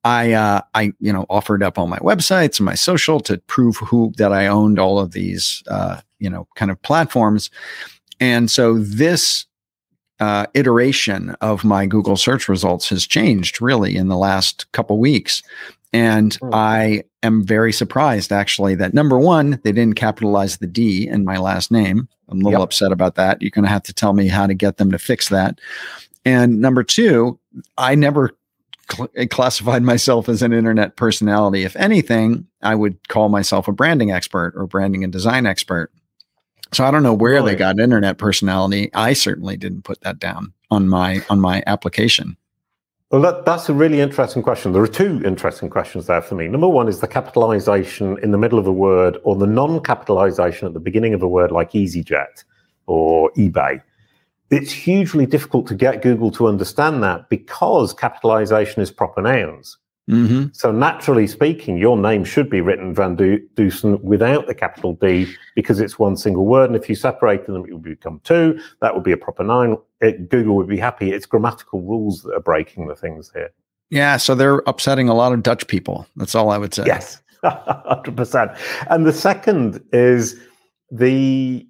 I 0.04 0.34
uh, 0.34 0.62
I 0.74 0.94
you 1.00 1.14
know 1.14 1.26
offered 1.30 1.62
up 1.62 1.78
all 1.78 1.88
my 1.88 2.00
websites 2.00 2.60
and 2.60 2.66
my 2.66 2.76
social 2.76 3.20
to 3.22 3.38
prove 3.38 3.78
who 3.78 4.12
that 4.18 4.34
I 4.34 4.48
owned 4.48 4.80
all 4.80 5.00
of 5.00 5.12
these 5.12 5.62
uh, 5.68 6.02
you 6.20 6.30
know 6.30 6.48
kind 6.56 6.72
of 6.72 6.82
platforms, 6.82 7.52
and 8.20 8.50
so 8.50 8.80
this 8.80 9.46
uh, 10.22 10.46
iteration 10.54 11.32
of 11.42 11.64
my 11.66 11.88
Google 11.88 12.16
search 12.16 12.48
results 12.48 12.88
has 12.90 13.08
changed 13.08 13.60
really 13.60 13.98
in 13.98 14.08
the 14.08 14.16
last 14.16 14.72
couple 14.72 15.00
weeks. 15.00 15.42
And 15.94 16.40
mm. 16.40 16.54
I 16.54 17.04
am 17.24 17.44
very 17.44 17.74
surprised 17.74 18.32
actually 18.32 18.76
that 18.76 18.94
number 18.94 19.18
one, 19.18 19.60
they 19.64 19.72
didn't 19.72 19.96
capitalize 19.96 20.58
the 20.58 20.68
D 20.68 21.08
in 21.08 21.26
my 21.26 21.38
last 21.38 21.72
name. 21.72 22.08
I'm 22.30 22.40
a 22.40 22.44
little 22.44 22.62
yep. 22.62 22.68
upset 22.68 22.92
about 22.92 23.16
that. 23.16 23.42
You're 23.42 23.52
going 23.52 23.66
to 23.66 23.70
have 23.70 23.84
to 23.84 23.94
tell 23.94 24.14
me 24.14 24.28
how 24.28 24.48
to 24.48 24.54
get 24.54 24.78
them 24.78 24.92
to 24.92 25.00
fix 25.00 25.30
that. 25.30 25.60
And 26.24 26.62
number 26.62 26.84
two, 26.84 27.40
I 27.78 27.96
never 27.96 28.38
cl- 28.92 29.10
classified 29.30 29.82
myself 29.82 30.30
as 30.30 30.44
an 30.44 30.54
internet 30.54 30.96
personality. 30.98 31.64
If 31.64 31.76
anything, 31.76 32.46
I 32.62 32.76
would 32.76 33.08
call 33.10 33.30
myself 33.30 33.68
a 33.68 33.74
branding 33.74 34.12
expert 34.12 34.54
or 34.56 34.68
branding 34.68 35.04
and 35.04 35.12
design 35.12 35.48
expert. 35.48 35.92
So 36.74 36.86
I 36.86 36.92
don't 36.92 37.04
know 37.04 37.14
where 37.14 37.34
really? 37.34 37.54
they 37.54 37.58
got 37.58 37.80
internet 37.80 38.18
personality. 38.18 38.90
I 38.94 39.14
certainly 39.14 39.58
didn't 39.58 39.84
put 39.84 40.02
that 40.02 40.20
down 40.20 40.54
on 40.70 40.88
my 40.88 41.22
on 41.30 41.40
my 41.40 41.64
application. 41.68 42.38
Well, 43.12 43.22
that, 43.24 43.44
that's 43.44 43.68
a 43.68 43.74
really 43.74 44.00
interesting 44.00 44.42
question. 44.42 44.72
There 44.72 44.82
are 44.82 44.88
two 44.88 45.22
interesting 45.26 45.70
questions 45.70 46.08
there 46.08 46.22
for 46.22 46.36
me. 46.36 46.48
Number 46.48 46.70
one 46.70 46.88
is 46.88 47.02
the 47.02 47.10
capitalization 47.10 48.18
in 48.24 48.32
the 48.32 48.38
middle 48.38 48.58
of 48.58 48.68
a 48.68 48.72
word 48.72 49.18
or 49.24 49.36
the 49.36 49.48
non 49.48 49.82
capitalization 49.82 50.66
at 50.66 50.74
the 50.74 50.80
beginning 50.80 51.14
of 51.14 51.22
a 51.22 51.28
word 51.28 51.52
like 51.52 51.72
EasyJet 51.72 52.46
or 52.88 53.30
eBay. 53.34 53.82
It's 54.50 54.72
hugely 54.72 55.26
difficult 55.26 55.68
to 55.68 55.76
get 55.76 56.02
Google 56.02 56.32
to 56.32 56.48
understand 56.48 57.04
that 57.04 57.28
because 57.28 57.94
capitalization 57.94 58.82
is 58.82 58.92
proper 58.92 59.22
nouns. 59.22 59.78
Mm-hmm. 60.10 60.48
So 60.54 60.72
naturally 60.72 61.28
speaking, 61.28 61.78
your 61.78 61.98
name 61.98 62.24
should 62.26 62.50
be 62.50 62.60
written 62.60 62.94
Van 62.94 63.16
Dusen 63.16 64.02
without 64.02 64.48
the 64.48 64.56
capital 64.56 64.94
D 64.94 65.32
because 65.56 65.80
it's 65.80 66.00
one 66.00 66.18
single 66.18 66.46
word. 66.46 66.70
And 66.70 66.76
if 66.76 66.90
you 66.90 66.96
separated 66.96 67.48
them, 67.48 67.66
it 67.66 67.74
would 67.74 67.84
become 67.84 68.20
two. 68.24 68.60
That 68.82 68.94
would 68.96 69.04
be 69.04 69.12
a 69.12 69.18
proper 69.18 69.44
noun. 69.44 69.78
It, 70.02 70.30
Google 70.30 70.56
would 70.56 70.68
be 70.68 70.78
happy. 70.78 71.12
It's 71.12 71.26
grammatical 71.26 71.82
rules 71.82 72.24
that 72.24 72.34
are 72.34 72.42
breaking 72.42 72.88
the 72.88 72.96
things 72.96 73.32
here. 73.34 73.52
Yeah, 73.90 74.18
so 74.18 74.36
they're 74.36 74.64
upsetting 74.68 75.10
a 75.10 75.14
lot 75.14 75.34
of 75.34 75.44
Dutch 75.44 75.68
people. 75.68 76.08
That's 76.16 76.34
all 76.34 76.50
I 76.50 76.58
would 76.58 76.74
say. 76.74 76.84
Yes, 76.86 77.22
hundred 77.44 78.16
percent. 78.16 78.52
And 78.90 79.06
the 79.06 79.14
second 79.14 79.84
is 79.92 80.40
the 80.90 81.68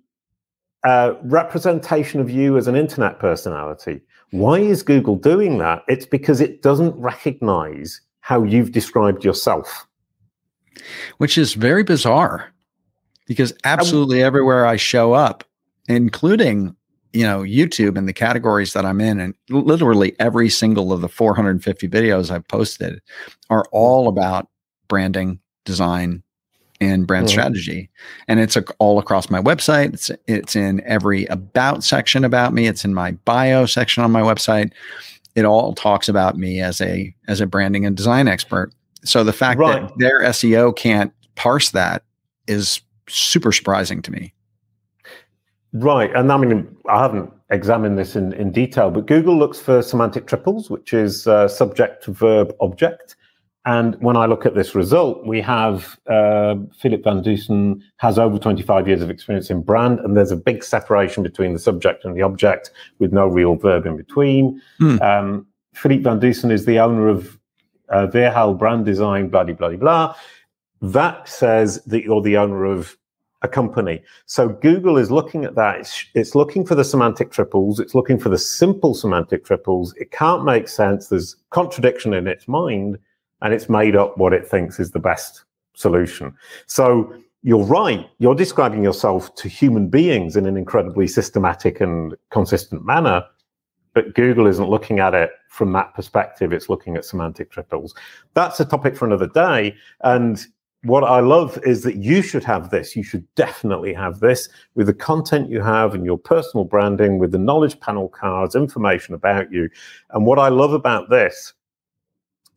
uh, 0.83 1.13
representation 1.23 2.21
of 2.21 2.29
you 2.29 2.57
as 2.57 2.67
an 2.67 2.75
internet 2.75 3.19
personality. 3.19 4.01
Why 4.31 4.59
is 4.59 4.83
Google 4.83 5.15
doing 5.15 5.57
that? 5.57 5.83
It's 5.87 6.05
because 6.05 6.41
it 6.41 6.61
doesn't 6.61 6.95
recognize 6.95 8.01
how 8.21 8.43
you've 8.43 8.71
described 8.71 9.23
yourself. 9.25 9.87
Which 11.17 11.37
is 11.37 11.53
very 11.53 11.83
bizarre 11.83 12.51
because 13.27 13.53
absolutely 13.65 14.23
everywhere 14.23 14.65
I 14.65 14.77
show 14.77 15.13
up, 15.13 15.43
including 15.87 16.75
you 17.13 17.23
know 17.23 17.41
YouTube 17.41 17.97
and 17.97 18.07
the 18.07 18.13
categories 18.13 18.73
that 18.73 18.85
I'm 18.85 19.01
in, 19.01 19.19
and 19.19 19.33
literally 19.49 20.15
every 20.19 20.49
single 20.49 20.93
of 20.93 21.01
the 21.01 21.09
450 21.09 21.87
videos 21.89 22.31
I've 22.31 22.47
posted 22.47 23.01
are 23.49 23.65
all 23.71 24.07
about 24.07 24.47
branding, 24.87 25.39
design, 25.65 26.23
and 26.79 27.05
brand 27.05 27.27
Mhm. 27.27 27.31
strategy, 27.31 27.89
and 28.27 28.39
it's 28.39 28.55
a, 28.55 28.63
all 28.79 28.97
across 28.97 29.29
my 29.29 29.41
website. 29.41 29.93
It's 29.93 30.09
it's 30.27 30.55
in 30.55 30.81
every 30.85 31.25
about 31.25 31.83
section 31.83 32.23
about 32.23 32.53
me. 32.53 32.67
It's 32.67 32.85
in 32.85 32.93
my 32.93 33.11
bio 33.25 33.65
section 33.65 34.03
on 34.03 34.11
my 34.11 34.21
website. 34.21 34.71
It 35.35 35.45
all 35.45 35.73
talks 35.73 36.09
about 36.09 36.37
me 36.37 36.59
as 36.61 36.81
a 36.81 37.13
as 37.27 37.41
a 37.41 37.47
branding 37.47 37.85
and 37.85 37.95
design 37.95 38.27
expert. 38.27 38.73
So 39.03 39.23
the 39.23 39.33
fact 39.33 39.59
Right. 39.59 39.81
that 39.81 39.97
their 39.97 40.21
SEO 40.21 40.75
can't 40.75 41.11
parse 41.35 41.71
that 41.71 42.03
is 42.47 42.81
super 43.07 43.51
surprising 43.51 44.01
to 44.03 44.11
me. 44.11 44.33
Right. 45.73 46.11
And 46.13 46.31
I 46.31 46.37
mean, 46.37 46.75
I 46.89 47.01
haven't 47.01 47.31
examined 47.49 47.97
this 47.97 48.15
in, 48.15 48.33
in 48.33 48.51
detail, 48.51 48.91
but 48.91 49.07
Google 49.07 49.37
looks 49.37 49.59
for 49.59 49.81
semantic 49.81 50.27
triples, 50.27 50.69
which 50.69 50.93
is 50.93 51.27
uh, 51.27 51.47
subject, 51.47 52.05
verb, 52.05 52.53
object. 52.59 53.15
And 53.65 53.95
when 54.01 54.17
I 54.17 54.25
look 54.25 54.45
at 54.45 54.55
this 54.55 54.73
result, 54.73 55.25
we 55.25 55.39
have 55.41 55.99
uh, 56.07 56.55
Philip 56.79 57.03
Van 57.03 57.21
Dusen 57.21 57.83
has 57.97 58.17
over 58.17 58.39
25 58.39 58.87
years 58.87 59.01
of 59.03 59.11
experience 59.11 59.51
in 59.51 59.61
brand, 59.61 59.99
and 59.99 60.17
there's 60.17 60.31
a 60.31 60.35
big 60.35 60.63
separation 60.63 61.21
between 61.21 61.53
the 61.53 61.59
subject 61.59 62.03
and 62.03 62.15
the 62.15 62.23
object 62.23 62.71
with 62.97 63.13
no 63.13 63.27
real 63.27 63.55
verb 63.55 63.85
in 63.85 63.97
between. 63.97 64.59
Hmm. 64.79 65.01
Um, 65.01 65.47
Philip 65.73 66.01
Van 66.01 66.19
Dusen 66.19 66.51
is 66.51 66.65
the 66.65 66.79
owner 66.79 67.07
of 67.07 67.37
uh, 67.89 68.07
Verhaal 68.07 68.57
Brand 68.57 68.85
Design, 68.85 69.29
blah, 69.29 69.43
blah, 69.43 69.53
blah, 69.53 69.75
blah. 69.75 70.15
That 70.81 71.29
says 71.29 71.83
that 71.85 72.03
you're 72.03 72.21
the 72.21 72.37
owner 72.37 72.65
of 72.65 72.97
a 73.43 73.47
company. 73.47 74.03
So 74.25 74.49
Google 74.49 74.97
is 74.97 75.11
looking 75.11 75.45
at 75.45 75.55
that. 75.55 75.79
It's, 75.79 76.05
it's 76.13 76.35
looking 76.35 76.65
for 76.65 76.75
the 76.75 76.83
semantic 76.83 77.31
triples. 77.31 77.79
It's 77.79 77.95
looking 77.95 78.19
for 78.19 78.29
the 78.29 78.37
simple 78.37 78.93
semantic 78.93 79.45
triples. 79.45 79.93
It 79.97 80.11
can't 80.11 80.43
make 80.43 80.67
sense. 80.67 81.07
There's 81.07 81.35
contradiction 81.49 82.13
in 82.13 82.27
its 82.27 82.47
mind, 82.47 82.99
and 83.41 83.53
it's 83.53 83.69
made 83.69 83.95
up 83.95 84.17
what 84.17 84.33
it 84.33 84.47
thinks 84.47 84.79
is 84.79 84.91
the 84.91 84.99
best 84.99 85.45
solution. 85.73 86.35
So 86.67 87.13
you're 87.43 87.63
right. 87.63 88.07
You're 88.19 88.35
describing 88.35 88.83
yourself 88.83 89.33
to 89.35 89.47
human 89.47 89.87
beings 89.89 90.35
in 90.35 90.45
an 90.45 90.57
incredibly 90.57 91.07
systematic 91.07 91.81
and 91.81 92.15
consistent 92.29 92.85
manner. 92.85 93.23
But 93.93 94.13
Google 94.13 94.47
isn't 94.47 94.69
looking 94.69 94.99
at 94.99 95.13
it 95.13 95.31
from 95.49 95.73
that 95.73 95.93
perspective. 95.93 96.53
It's 96.53 96.69
looking 96.69 96.95
at 96.95 97.03
semantic 97.03 97.51
triples. 97.51 97.93
That's 98.35 98.59
a 98.59 98.65
topic 98.65 98.95
for 98.95 99.05
another 99.05 99.27
day. 99.27 99.75
And 100.01 100.45
what 100.83 101.03
I 101.03 101.19
love 101.19 101.59
is 101.65 101.83
that 101.83 101.97
you 101.97 102.21
should 102.21 102.43
have 102.43 102.69
this. 102.69 102.95
You 102.95 103.03
should 103.03 103.25
definitely 103.35 103.93
have 103.93 104.19
this 104.19 104.47
with 104.75 104.87
the 104.87 104.93
content 104.93 105.49
you 105.49 105.61
have 105.61 105.93
and 105.93 106.05
your 106.05 106.17
personal 106.17 106.63
branding, 106.63 107.19
with 107.19 107.31
the 107.31 107.37
knowledge 107.37 107.79
panel 107.79 108.07
cards, 108.07 108.55
information 108.55 109.13
about 109.13 109.51
you. 109.51 109.69
And 110.11 110.25
what 110.25 110.39
I 110.39 110.49
love 110.49 110.73
about 110.73 111.09
this 111.09 111.53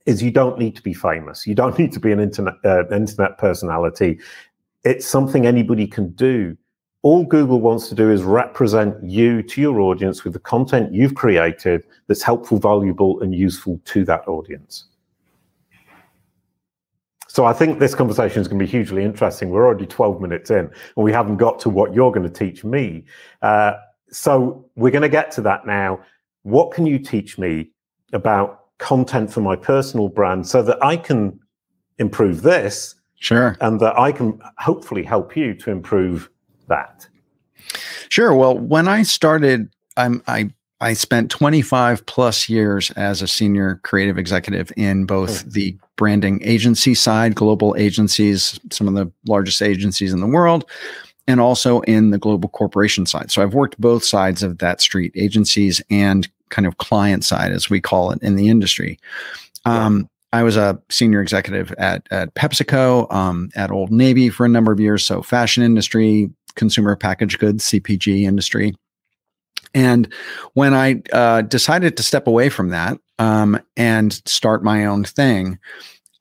is 0.06 0.22
you 0.22 0.30
don't 0.30 0.58
need 0.58 0.76
to 0.76 0.82
be 0.82 0.94
famous. 0.94 1.46
You 1.46 1.54
don't 1.54 1.78
need 1.80 1.92
to 1.92 2.00
be 2.00 2.12
an 2.12 2.20
internet 2.20 2.54
uh, 2.64 2.86
internet 2.88 3.38
personality. 3.38 4.18
It's 4.84 5.06
something 5.06 5.46
anybody 5.46 5.86
can 5.86 6.10
do. 6.10 6.56
All 7.02 7.24
Google 7.24 7.60
wants 7.60 7.88
to 7.90 7.94
do 7.94 8.10
is 8.10 8.22
represent 8.22 9.02
you 9.04 9.42
to 9.42 9.60
your 9.60 9.80
audience 9.80 10.24
with 10.24 10.32
the 10.32 10.38
content 10.38 10.94
you've 10.94 11.14
created 11.14 11.84
that's 12.06 12.22
helpful, 12.22 12.58
valuable, 12.58 13.20
and 13.22 13.34
useful 13.34 13.78
to 13.84 14.06
that 14.06 14.26
audience. 14.26 14.86
So 17.28 17.44
I 17.44 17.52
think 17.52 17.78
this 17.78 17.94
conversation 17.94 18.40
is 18.40 18.48
going 18.48 18.58
to 18.60 18.64
be 18.64 18.70
hugely 18.70 19.04
interesting. 19.04 19.50
We're 19.50 19.66
already 19.66 19.86
12 19.86 20.20
minutes 20.20 20.50
in, 20.50 20.60
and 20.60 20.70
we 20.96 21.12
haven't 21.12 21.36
got 21.36 21.58
to 21.60 21.68
what 21.68 21.92
you're 21.92 22.12
going 22.12 22.22
to 22.22 22.32
teach 22.32 22.64
me. 22.64 23.04
Uh, 23.42 23.74
so 24.10 24.64
we're 24.76 24.92
going 24.92 25.02
to 25.02 25.08
get 25.08 25.30
to 25.32 25.40
that 25.42 25.66
now. 25.66 26.00
What 26.44 26.70
can 26.70 26.86
you 26.86 26.98
teach 26.98 27.36
me 27.36 27.70
about 28.12 28.63
content 28.84 29.32
for 29.32 29.40
my 29.40 29.56
personal 29.56 30.08
brand 30.08 30.46
so 30.46 30.62
that 30.62 30.78
I 30.84 30.98
can 30.98 31.40
improve 31.98 32.42
this 32.42 32.94
Sure. 33.18 33.56
and 33.62 33.80
that 33.80 33.98
I 33.98 34.12
can 34.12 34.38
hopefully 34.58 35.02
help 35.02 35.34
you 35.34 35.54
to 35.54 35.70
improve 35.70 36.28
that? 36.68 37.08
Sure. 38.10 38.34
Well, 38.34 38.58
when 38.58 38.86
I 38.86 39.02
started, 39.02 39.70
I'm 39.96 40.22
I 40.26 40.50
I 40.82 40.92
spent 40.92 41.30
25 41.30 42.04
plus 42.04 42.50
years 42.50 42.90
as 42.90 43.22
a 43.22 43.26
senior 43.26 43.80
creative 43.84 44.18
executive 44.18 44.70
in 44.76 45.06
both 45.06 45.40
hmm. 45.40 45.48
the 45.50 45.78
branding 45.96 46.40
agency 46.42 46.94
side, 46.94 47.34
global 47.34 47.74
agencies, 47.78 48.60
some 48.70 48.86
of 48.86 48.94
the 48.94 49.10
largest 49.26 49.62
agencies 49.62 50.12
in 50.12 50.20
the 50.20 50.26
world, 50.26 50.68
and 51.26 51.40
also 51.40 51.80
in 51.82 52.10
the 52.10 52.18
global 52.18 52.50
corporation 52.50 53.06
side. 53.06 53.30
So 53.30 53.42
I've 53.42 53.54
worked 53.54 53.80
both 53.80 54.04
sides 54.04 54.42
of 54.42 54.58
that 54.58 54.82
street, 54.82 55.12
agencies 55.16 55.80
and 55.88 56.28
kind 56.54 56.66
of 56.66 56.78
client 56.78 57.24
side, 57.24 57.52
as 57.52 57.68
we 57.68 57.80
call 57.80 58.12
it 58.12 58.22
in 58.22 58.36
the 58.36 58.48
industry. 58.48 58.98
Um, 59.64 60.08
I 60.32 60.42
was 60.42 60.56
a 60.56 60.80
senior 60.88 61.20
executive 61.20 61.72
at, 61.72 62.06
at 62.10 62.34
PepsiCo, 62.34 63.12
um, 63.12 63.50
at 63.54 63.70
Old 63.70 63.90
Navy 63.90 64.30
for 64.30 64.46
a 64.46 64.48
number 64.48 64.72
of 64.72 64.80
years. 64.80 65.04
So 65.04 65.22
fashion 65.22 65.62
industry, 65.62 66.30
consumer 66.54 66.96
packaged 66.96 67.38
goods, 67.38 67.64
CPG 67.64 68.22
industry. 68.22 68.74
And 69.74 70.12
when 70.52 70.72
I 70.74 71.02
uh, 71.12 71.42
decided 71.42 71.96
to 71.96 72.02
step 72.02 72.26
away 72.26 72.48
from 72.48 72.68
that 72.68 72.98
um, 73.18 73.60
and 73.76 74.12
start 74.26 74.62
my 74.62 74.86
own 74.86 75.04
thing, 75.04 75.58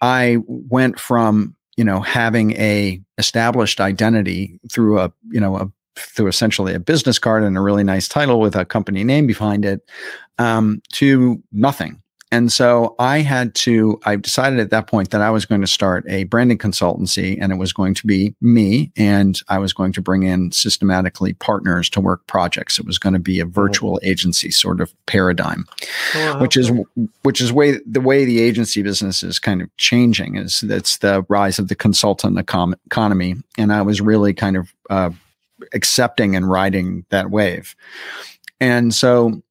I 0.01 0.37
went 0.47 0.99
from 0.99 1.55
you 1.77 1.83
know 1.83 2.01
having 2.01 2.51
a 2.53 3.01
established 3.17 3.79
identity 3.79 4.59
through 4.71 4.99
a 4.99 5.11
you 5.29 5.39
know 5.39 5.57
a 5.57 5.71
through 5.95 6.27
essentially 6.27 6.73
a 6.73 6.79
business 6.79 7.19
card 7.19 7.43
and 7.43 7.57
a 7.57 7.61
really 7.61 7.83
nice 7.83 8.07
title 8.07 8.39
with 8.39 8.55
a 8.55 8.65
company 8.65 9.03
name 9.03 9.27
behind 9.27 9.65
it 9.65 9.81
um, 10.39 10.81
to 10.93 11.41
nothing. 11.51 12.01
And 12.33 12.51
so 12.51 12.95
I 12.97 13.19
had 13.19 13.53
to, 13.55 13.99
I 14.05 14.15
decided 14.15 14.59
at 14.59 14.71
that 14.71 14.87
point 14.87 15.11
that 15.11 15.21
I 15.21 15.29
was 15.29 15.45
going 15.45 15.61
to 15.61 15.67
start 15.67 16.03
a 16.09 16.23
branding 16.23 16.57
consultancy 16.57 17.37
and 17.39 17.51
it 17.51 17.57
was 17.57 17.71
going 17.71 17.93
to 17.93 18.07
be 18.07 18.33
me 18.41 18.91
and 18.97 19.39
I 19.49 19.59
was 19.59 19.71
going 19.71 19.93
to 19.93 20.01
bring 20.01 20.23
in 20.23 20.51
systematically 20.51 21.33
partners 21.33 21.91
to 21.91 22.01
work 22.01 22.25
projects. 22.25 22.79
It 22.79 22.87
was 22.87 22.97
going 22.97 23.13
to 23.13 23.19
be 23.19 23.39
a 23.39 23.45
virtual 23.45 23.99
agency 24.01 24.49
sort 24.49 24.81
of 24.81 24.91
paradigm, 25.05 25.67
which 26.39 26.57
is, 26.57 26.71
which 27.21 27.39
is 27.39 27.53
way, 27.53 27.77
the 27.85 28.01
way 28.01 28.25
the 28.25 28.41
agency 28.41 28.81
business 28.81 29.21
is 29.21 29.37
kind 29.37 29.61
of 29.61 29.69
changing 29.77 30.35
is 30.35 30.61
that's 30.61 30.97
the 30.97 31.23
rise 31.29 31.59
of 31.59 31.67
the 31.67 31.75
consultant 31.75 32.37
econ- 32.37 32.79
economy. 32.87 33.35
And 33.59 33.71
I 33.71 33.83
was 33.83 34.01
really 34.01 34.33
kind 34.33 34.57
of, 34.57 34.73
uh, 34.89 35.11
accepting 35.73 36.35
and 36.35 36.49
riding 36.49 37.05
that 37.09 37.31
wave. 37.31 37.75
And 38.59 38.93
so 38.93 39.41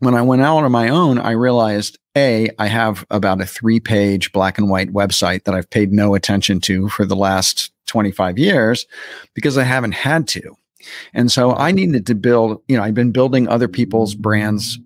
when 0.00 0.14
I 0.14 0.22
went 0.22 0.42
out 0.42 0.64
on 0.64 0.72
my 0.72 0.88
own, 0.88 1.18
I 1.18 1.30
realized 1.30 1.98
A, 2.16 2.50
I 2.58 2.66
have 2.66 3.06
about 3.10 3.40
a 3.40 3.46
three 3.46 3.80
page 3.80 4.32
black 4.32 4.58
and 4.58 4.68
white 4.68 4.92
website 4.92 5.44
that 5.44 5.54
I've 5.54 5.70
paid 5.70 5.92
no 5.92 6.14
attention 6.14 6.60
to 6.62 6.88
for 6.88 7.04
the 7.04 7.16
last 7.16 7.70
25 7.86 8.38
years 8.38 8.86
because 9.34 9.56
I 9.56 9.64
haven't 9.64 9.92
had 9.92 10.26
to. 10.28 10.56
And 11.14 11.30
so 11.30 11.54
I 11.54 11.70
needed 11.70 12.06
to 12.06 12.14
build, 12.14 12.60
you 12.66 12.76
know, 12.76 12.82
I've 12.82 12.94
been 12.94 13.12
building 13.12 13.46
other 13.46 13.68
people's 13.68 14.14
brands 14.14 14.78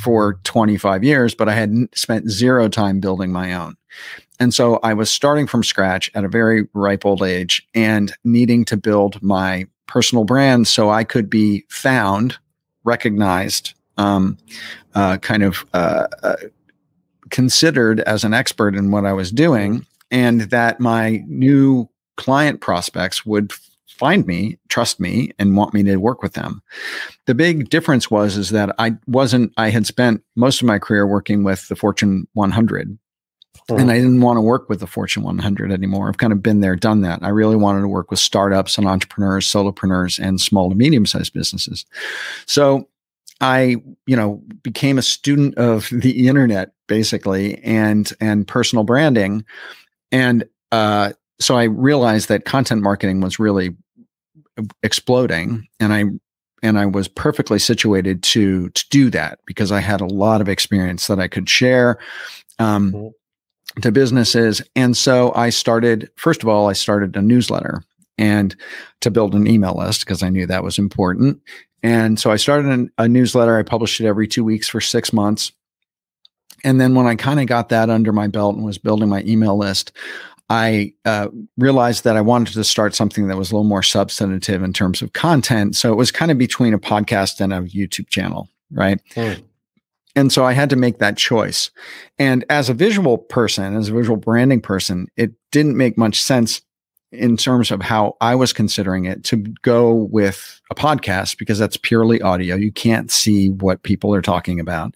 for 0.00 0.40
25 0.44 1.04
years, 1.04 1.34
but 1.34 1.48
I 1.48 1.54
hadn't 1.54 1.96
spent 1.96 2.28
zero 2.28 2.68
time 2.68 2.98
building 2.98 3.30
my 3.30 3.54
own. 3.54 3.76
And 4.38 4.52
so 4.52 4.80
I 4.82 4.94
was 4.94 5.10
starting 5.10 5.46
from 5.46 5.62
scratch 5.62 6.10
at 6.14 6.24
a 6.24 6.28
very 6.28 6.66
ripe 6.74 7.06
old 7.06 7.22
age 7.22 7.66
and 7.74 8.12
needing 8.24 8.64
to 8.66 8.76
build 8.76 9.22
my 9.22 9.66
personal 9.86 10.24
brand 10.24 10.66
so 10.68 10.90
I 10.90 11.04
could 11.04 11.30
be 11.30 11.64
found, 11.68 12.36
recognized, 12.84 13.74
um, 13.96 14.36
uh, 14.94 15.18
kind 15.18 15.42
of 15.42 15.64
uh, 15.72 16.06
uh, 16.22 16.36
considered 17.30 18.00
as 18.00 18.24
an 18.24 18.34
expert 18.34 18.74
in 18.74 18.90
what 18.90 19.04
I 19.04 19.12
was 19.12 19.30
doing, 19.30 19.86
and 20.10 20.42
that 20.42 20.80
my 20.80 21.22
new 21.26 21.88
client 22.16 22.60
prospects 22.60 23.26
would 23.26 23.52
find 23.86 24.26
me, 24.26 24.58
trust 24.68 25.00
me, 25.00 25.30
and 25.38 25.56
want 25.56 25.74
me 25.74 25.82
to 25.82 25.96
work 25.96 26.22
with 26.22 26.34
them. 26.34 26.62
The 27.26 27.34
big 27.34 27.70
difference 27.70 28.10
was 28.10 28.36
is 28.36 28.50
that 28.50 28.74
I 28.78 28.96
wasn't. 29.06 29.52
I 29.56 29.70
had 29.70 29.86
spent 29.86 30.22
most 30.34 30.60
of 30.60 30.66
my 30.66 30.78
career 30.78 31.06
working 31.06 31.44
with 31.44 31.68
the 31.68 31.76
Fortune 31.76 32.28
100 32.34 32.98
and 33.68 33.90
I 33.90 33.96
didn't 33.96 34.20
want 34.20 34.36
to 34.36 34.42
work 34.42 34.68
with 34.68 34.80
the 34.80 34.86
Fortune 34.86 35.22
100 35.24 35.72
anymore. 35.72 36.08
I've 36.08 36.18
kind 36.18 36.32
of 36.32 36.42
been 36.42 36.60
there, 36.60 36.76
done 36.76 37.00
that. 37.00 37.18
I 37.22 37.30
really 37.30 37.56
wanted 37.56 37.80
to 37.80 37.88
work 37.88 38.10
with 38.10 38.20
startups 38.20 38.78
and 38.78 38.86
entrepreneurs, 38.86 39.46
solopreneurs, 39.46 40.20
and 40.20 40.40
small 40.40 40.70
to 40.70 40.76
medium 40.76 41.04
sized 41.04 41.32
businesses. 41.32 41.84
So 42.46 42.88
I, 43.40 43.76
you 44.06 44.16
know, 44.16 44.42
became 44.62 44.98
a 44.98 45.02
student 45.02 45.56
of 45.56 45.88
the 45.92 46.28
internet 46.28 46.72
basically 46.86 47.58
and 47.64 48.12
and 48.20 48.46
personal 48.46 48.84
branding, 48.84 49.44
and 50.12 50.44
uh, 50.70 51.12
so 51.40 51.56
I 51.56 51.64
realized 51.64 52.28
that 52.28 52.44
content 52.44 52.82
marketing 52.82 53.20
was 53.20 53.38
really 53.38 53.74
exploding, 54.84 55.66
and 55.80 55.92
I 55.92 56.04
and 56.62 56.78
I 56.78 56.86
was 56.86 57.08
perfectly 57.08 57.58
situated 57.58 58.22
to 58.24 58.70
to 58.70 58.84
do 58.90 59.10
that 59.10 59.40
because 59.44 59.72
I 59.72 59.80
had 59.80 60.00
a 60.00 60.06
lot 60.06 60.40
of 60.40 60.48
experience 60.48 61.08
that 61.08 61.18
I 61.18 61.26
could 61.26 61.48
share. 61.48 61.98
Um, 62.60 62.92
Mhm 62.92 63.12
to 63.82 63.92
businesses. 63.92 64.62
And 64.74 64.96
so 64.96 65.32
I 65.34 65.50
started, 65.50 66.10
first 66.16 66.42
of 66.42 66.48
all, 66.48 66.68
I 66.68 66.72
started 66.72 67.16
a 67.16 67.22
newsletter 67.22 67.82
and 68.18 68.56
to 69.00 69.10
build 69.10 69.34
an 69.34 69.46
email 69.46 69.74
list 69.74 70.00
because 70.00 70.22
I 70.22 70.30
knew 70.30 70.46
that 70.46 70.64
was 70.64 70.78
important. 70.78 71.40
And 71.82 72.18
so 72.18 72.30
I 72.30 72.36
started 72.36 72.66
an, 72.70 72.90
a 72.98 73.08
newsletter. 73.08 73.56
I 73.56 73.62
published 73.62 74.00
it 74.00 74.06
every 74.06 74.26
two 74.26 74.44
weeks 74.44 74.68
for 74.68 74.80
six 74.80 75.12
months. 75.12 75.52
And 76.64 76.80
then 76.80 76.94
when 76.94 77.06
I 77.06 77.14
kind 77.14 77.38
of 77.38 77.46
got 77.46 77.68
that 77.68 77.90
under 77.90 78.12
my 78.12 78.26
belt 78.26 78.56
and 78.56 78.64
was 78.64 78.78
building 78.78 79.08
my 79.08 79.22
email 79.22 79.56
list, 79.56 79.92
I 80.48 80.94
uh, 81.04 81.28
realized 81.58 82.04
that 82.04 82.16
I 82.16 82.20
wanted 82.20 82.54
to 82.54 82.64
start 82.64 82.94
something 82.94 83.28
that 83.28 83.36
was 83.36 83.50
a 83.50 83.54
little 83.54 83.68
more 83.68 83.82
substantive 83.82 84.62
in 84.62 84.72
terms 84.72 85.02
of 85.02 85.12
content. 85.12 85.76
So 85.76 85.92
it 85.92 85.96
was 85.96 86.10
kind 86.10 86.30
of 86.30 86.38
between 86.38 86.72
a 86.72 86.78
podcast 86.78 87.40
and 87.40 87.52
a 87.52 87.62
YouTube 87.62 88.08
channel, 88.08 88.48
right? 88.70 89.00
Mm. 89.14 89.42
And 90.16 90.32
so 90.32 90.44
I 90.44 90.54
had 90.54 90.70
to 90.70 90.76
make 90.76 90.98
that 90.98 91.16
choice. 91.16 91.70
And 92.18 92.44
as 92.48 92.68
a 92.68 92.74
visual 92.74 93.18
person, 93.18 93.76
as 93.76 93.90
a 93.90 93.92
visual 93.92 94.16
branding 94.16 94.62
person, 94.62 95.08
it 95.16 95.32
didn't 95.52 95.76
make 95.76 95.98
much 95.98 96.20
sense 96.20 96.62
in 97.12 97.36
terms 97.36 97.70
of 97.70 97.82
how 97.82 98.16
I 98.20 98.34
was 98.34 98.52
considering 98.52 99.04
it 99.04 99.22
to 99.24 99.36
go 99.62 99.92
with 99.92 100.60
a 100.70 100.74
podcast 100.74 101.38
because 101.38 101.58
that's 101.58 101.76
purely 101.76 102.20
audio. 102.20 102.56
You 102.56 102.72
can't 102.72 103.10
see 103.10 103.50
what 103.50 103.82
people 103.82 104.14
are 104.14 104.22
talking 104.22 104.58
about. 104.58 104.94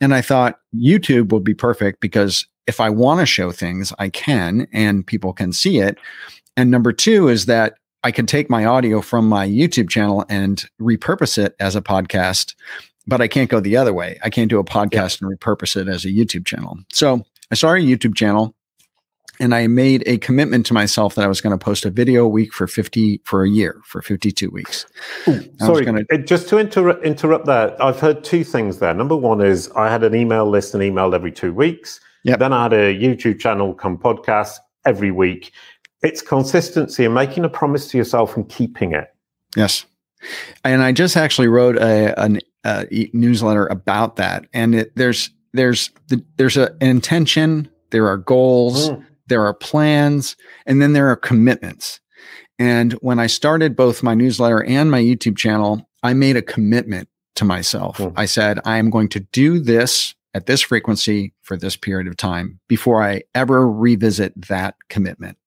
And 0.00 0.14
I 0.14 0.20
thought 0.20 0.60
YouTube 0.74 1.32
would 1.32 1.44
be 1.44 1.54
perfect 1.54 2.00
because 2.00 2.46
if 2.66 2.80
I 2.80 2.88
want 2.88 3.20
to 3.20 3.26
show 3.26 3.52
things, 3.52 3.92
I 3.98 4.08
can 4.08 4.66
and 4.72 5.06
people 5.06 5.32
can 5.32 5.52
see 5.52 5.80
it. 5.80 5.98
And 6.56 6.70
number 6.70 6.92
two 6.92 7.28
is 7.28 7.46
that 7.46 7.74
I 8.04 8.10
can 8.10 8.26
take 8.26 8.50
my 8.50 8.64
audio 8.64 9.00
from 9.00 9.28
my 9.28 9.46
YouTube 9.46 9.88
channel 9.88 10.24
and 10.28 10.64
repurpose 10.80 11.38
it 11.38 11.54
as 11.58 11.74
a 11.74 11.82
podcast, 11.82 12.54
but 13.06 13.20
I 13.20 13.28
can't 13.28 13.50
go 13.50 13.60
the 13.60 13.76
other 13.76 13.92
way. 13.92 14.18
I 14.22 14.30
can't 14.30 14.50
do 14.50 14.58
a 14.58 14.64
podcast 14.64 15.20
yeah. 15.20 15.28
and 15.28 15.38
repurpose 15.38 15.76
it 15.76 15.88
as 15.88 16.04
a 16.04 16.08
YouTube 16.08 16.46
channel. 16.46 16.78
So 16.92 17.24
I 17.50 17.54
started 17.54 17.84
a 17.84 17.86
YouTube 17.86 18.14
channel 18.14 18.54
and 19.40 19.54
I 19.54 19.66
made 19.66 20.02
a 20.06 20.18
commitment 20.18 20.64
to 20.66 20.74
myself 20.74 21.14
that 21.16 21.24
I 21.24 21.28
was 21.28 21.40
going 21.40 21.56
to 21.56 21.62
post 21.62 21.84
a 21.84 21.90
video 21.90 22.24
a 22.24 22.28
week 22.28 22.52
for 22.52 22.66
50 22.66 23.20
for 23.24 23.42
a 23.42 23.48
year 23.48 23.80
for 23.84 24.00
52 24.00 24.50
weeks. 24.50 24.86
Ooh, 25.28 25.42
sorry, 25.58 25.84
gonna, 25.84 26.04
just 26.24 26.48
to 26.48 26.58
inter- 26.58 27.00
interrupt 27.02 27.46
that, 27.46 27.80
I've 27.82 27.98
heard 27.98 28.22
two 28.22 28.44
things 28.44 28.78
there. 28.78 28.94
Number 28.94 29.16
one 29.16 29.40
is 29.40 29.70
I 29.72 29.90
had 29.90 30.04
an 30.04 30.14
email 30.14 30.48
list 30.48 30.74
and 30.74 30.82
emailed 30.82 31.14
every 31.14 31.32
two 31.32 31.52
weeks. 31.52 32.00
Yep. 32.22 32.38
Then 32.38 32.52
I 32.52 32.62
had 32.64 32.72
a 32.72 32.94
YouTube 32.94 33.40
channel 33.40 33.74
come 33.74 33.98
podcast 33.98 34.58
every 34.86 35.10
week. 35.10 35.52
It's 36.02 36.22
consistency 36.22 37.04
and 37.04 37.14
making 37.14 37.44
a 37.44 37.48
promise 37.48 37.88
to 37.88 37.98
yourself 37.98 38.36
and 38.36 38.48
keeping 38.48 38.92
it. 38.92 39.12
Yes. 39.56 39.84
And 40.62 40.82
I 40.82 40.92
just 40.92 41.16
actually 41.16 41.48
wrote 41.48 41.76
a, 41.76 42.40
a 42.64 43.10
newsletter 43.12 43.66
about 43.66 44.16
that. 44.16 44.46
And 44.52 44.74
it, 44.74 44.96
there's 44.96 45.30
there's 45.52 45.90
the, 46.08 46.24
there's 46.36 46.56
a, 46.56 46.72
an 46.80 46.88
intention, 46.88 47.68
there 47.90 48.08
are 48.08 48.16
goals, 48.16 48.90
mm 48.90 49.04
there 49.26 49.44
are 49.44 49.54
plans, 49.54 50.36
and 50.66 50.82
then 50.82 50.92
there 50.92 51.08
are 51.08 51.16
commitments. 51.16 52.00
And 52.58 52.92
when 52.94 53.18
I 53.18 53.26
started 53.26 53.76
both 53.76 54.02
my 54.02 54.14
newsletter 54.14 54.62
and 54.62 54.90
my 54.90 55.00
YouTube 55.00 55.36
channel, 55.36 55.88
I 56.02 56.12
made 56.12 56.36
a 56.36 56.42
commitment 56.42 57.08
to 57.36 57.44
myself. 57.44 57.98
Mm. 57.98 58.12
I 58.16 58.26
said, 58.26 58.60
I 58.64 58.76
am 58.78 58.90
going 58.90 59.08
to 59.08 59.20
do 59.20 59.58
this 59.58 60.14
at 60.34 60.46
this 60.46 60.60
frequency 60.60 61.32
for 61.42 61.56
this 61.56 61.76
period 61.76 62.06
of 62.06 62.16
time 62.16 62.60
before 62.68 63.02
I 63.02 63.22
ever 63.34 63.68
revisit 63.68 64.32
that 64.48 64.74
commitment. 64.88 65.38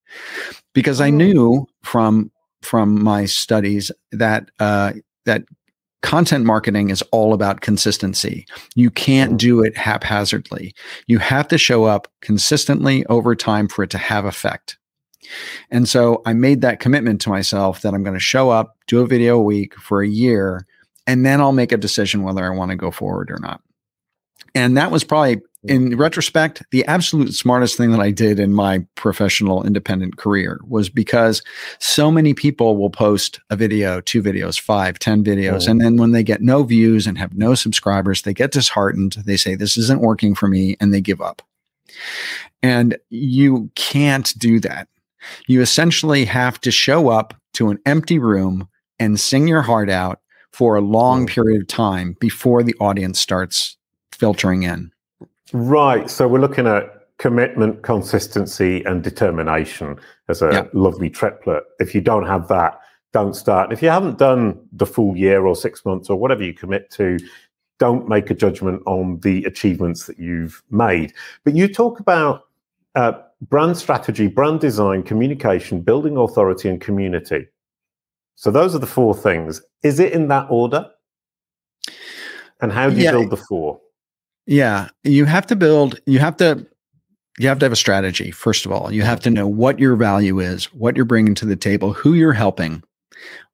Because 0.74 1.02
I 1.02 1.10
hmm. 1.10 1.18
knew 1.18 1.68
from 1.84 2.32
from 2.62 3.04
my 3.04 3.26
studies 3.26 3.92
that 4.12 4.50
uh, 4.60 4.94
that 5.26 5.44
content 6.08 6.46
marketing 6.46 6.90
is 6.90 7.02
all 7.12 7.34
about 7.34 7.60
consistency. 7.60 8.48
You 8.76 8.90
can't 8.90 9.36
do 9.38 9.62
it 9.62 9.76
haphazardly. 9.76 10.74
You 11.08 11.20
have 11.20 11.50
to 11.50 11.58
show 11.58 11.84
up 11.84 12.08
consistently 12.22 13.06
over 13.08 13.36
time 13.36 13.68
for 13.68 13.84
it 13.84 13.90
to 13.90 13.98
have 13.98 14.24
effect. 14.24 14.78
And 15.70 15.90
so 15.90 16.22
I 16.26 16.32
made 16.32 16.62
that 16.62 16.80
commitment 16.80 17.20
to 17.22 17.30
myself 17.30 17.82
that 17.82 17.94
I'm 17.94 18.04
going 18.04 18.14
to 18.14 18.22
show 18.22 18.50
up, 18.50 18.78
do 18.88 19.02
a 19.02 19.06
video 19.06 19.38
a 19.38 19.44
week 19.44 19.76
for 19.76 20.02
a 20.02 20.08
year, 20.08 20.66
and 21.08 21.26
then 21.26 21.42
I'll 21.42 21.52
make 21.52 21.74
a 21.74 21.78
decision 21.78 22.24
whether 22.24 22.46
I 22.46 22.56
want 22.56 22.72
to 22.72 22.78
go 22.78 22.90
forward 22.90 23.30
or 23.30 23.40
not. 23.42 23.60
And 24.56 24.78
that 24.78 24.92
was 24.92 25.04
probably 25.04 25.42
Mm. 25.66 25.70
in 25.92 25.98
retrospect, 25.98 26.64
the 26.72 26.86
absolute 26.86 27.34
smartest 27.34 27.78
thing 27.78 27.92
that 27.92 28.00
I 28.00 28.12
did 28.12 28.40
in 28.40 28.54
my 28.54 28.86
professional 28.96 29.66
independent 29.66 30.18
career 30.18 30.60
was 30.68 30.88
because 30.90 31.42
so 31.80 32.12
many 32.12 32.34
people 32.36 32.78
will 32.78 32.92
post 32.92 33.40
a 33.50 33.56
video, 33.56 34.00
two 34.02 34.22
videos, 34.22 34.60
five, 34.60 35.00
ten 35.00 35.24
videos. 35.24 35.68
Oh. 35.68 35.72
And 35.72 35.82
then 35.82 35.98
when 35.98 36.12
they 36.12 36.24
get 36.24 36.42
no 36.42 36.64
views 36.64 37.08
and 37.08 37.18
have 37.18 37.34
no 37.34 37.56
subscribers, 37.56 38.22
they 38.22 38.34
get 38.34 38.52
disheartened. 38.52 39.14
They 39.26 39.38
say, 39.38 39.56
this 39.56 39.78
isn't 39.78 40.02
working 40.02 40.36
for 40.36 40.48
me, 40.48 40.78
and 40.80 40.94
they 40.94 41.02
give 41.02 41.22
up. 41.22 41.42
And 42.62 42.98
you 43.10 43.72
can't 43.76 44.38
do 44.38 44.60
that. 44.60 44.88
You 45.48 45.62
essentially 45.62 46.26
have 46.26 46.62
to 46.62 46.72
show 46.72 47.10
up 47.10 47.34
to 47.54 47.70
an 47.70 47.80
empty 47.86 48.20
room 48.20 48.68
and 49.00 49.20
sing 49.20 49.48
your 49.48 49.64
heart 49.64 49.90
out 49.90 50.20
for 50.52 50.76
a 50.76 50.82
long 50.82 51.26
mm. 51.26 51.30
period 51.30 51.62
of 51.62 51.68
time 51.68 52.16
before 52.20 52.62
the 52.62 52.76
audience 52.80 53.20
starts 53.20 53.78
filtering 54.12 54.64
in. 54.64 54.92
Right. 55.54 56.10
So 56.10 56.28
we're 56.28 56.40
looking 56.40 56.68
at 56.68 57.08
commitment, 57.18 57.82
consistency, 57.84 58.84
and 58.84 59.04
determination 59.04 60.00
as 60.28 60.42
a 60.42 60.50
yeah. 60.52 60.68
lovely 60.74 61.10
triplet. 61.10 61.64
If 61.80 61.96
you 61.96 62.02
don't 62.02 62.26
have 62.26 62.48
that, 62.50 62.80
don't 63.14 63.36
start. 63.36 63.72
If 63.72 63.82
you 63.82 63.90
haven't 63.90 64.18
done 64.18 64.60
the 64.72 64.86
full 64.86 65.16
year 65.18 65.46
or 65.46 65.56
six 65.56 65.86
months 65.86 66.10
or 66.10 66.18
whatever 66.18 66.44
you 66.44 66.54
commit 66.54 66.92
to, 66.92 67.18
don't 67.80 68.08
make 68.08 68.30
a 68.30 68.34
judgment 68.34 68.82
on 68.86 69.20
the 69.22 69.44
achievements 69.46 70.06
that 70.08 70.20
you've 70.20 70.62
made. 70.70 71.14
But 71.44 71.56
you 71.56 71.68
talk 71.68 72.00
about 72.00 72.48
uh, 72.96 73.14
brand 73.42 73.78
strategy, 73.78 74.28
brand 74.28 74.60
design, 74.60 75.04
communication, 75.04 75.82
building 75.82 76.18
authority, 76.18 76.70
and 76.70 76.82
community. 76.82 77.48
So 78.36 78.52
those 78.52 78.76
are 78.76 78.80
the 78.80 78.88
four 78.88 79.16
things. 79.16 79.62
Is 79.84 80.00
it 80.00 80.14
in 80.14 80.28
that 80.28 80.48
order? 80.50 80.90
And 82.62 82.72
how 82.72 82.90
do 82.90 82.96
you 82.96 83.04
yeah. 83.04 83.12
build 83.12 83.30
the 83.30 83.38
four? 83.38 83.80
Yeah, 84.48 84.88
you 85.04 85.26
have 85.26 85.46
to 85.48 85.56
build, 85.56 86.00
you 86.06 86.20
have 86.20 86.38
to 86.38 86.66
you 87.38 87.48
have 87.50 87.60
to 87.60 87.66
have 87.66 87.74
a 87.74 87.76
strategy 87.76 88.32
first 88.32 88.66
of 88.66 88.72
all. 88.72 88.92
You 88.92 89.04
have 89.04 89.20
to 89.22 89.30
know 89.30 89.46
what 89.48 89.78
your 89.78 89.96
value 89.96 90.40
is, 90.40 90.66
what 90.74 90.96
you're 90.96 91.06
bringing 91.06 91.36
to 91.36 91.46
the 91.46 91.56
table, 91.56 91.94
who 91.94 92.14
you're 92.14 92.34
helping. 92.34 92.82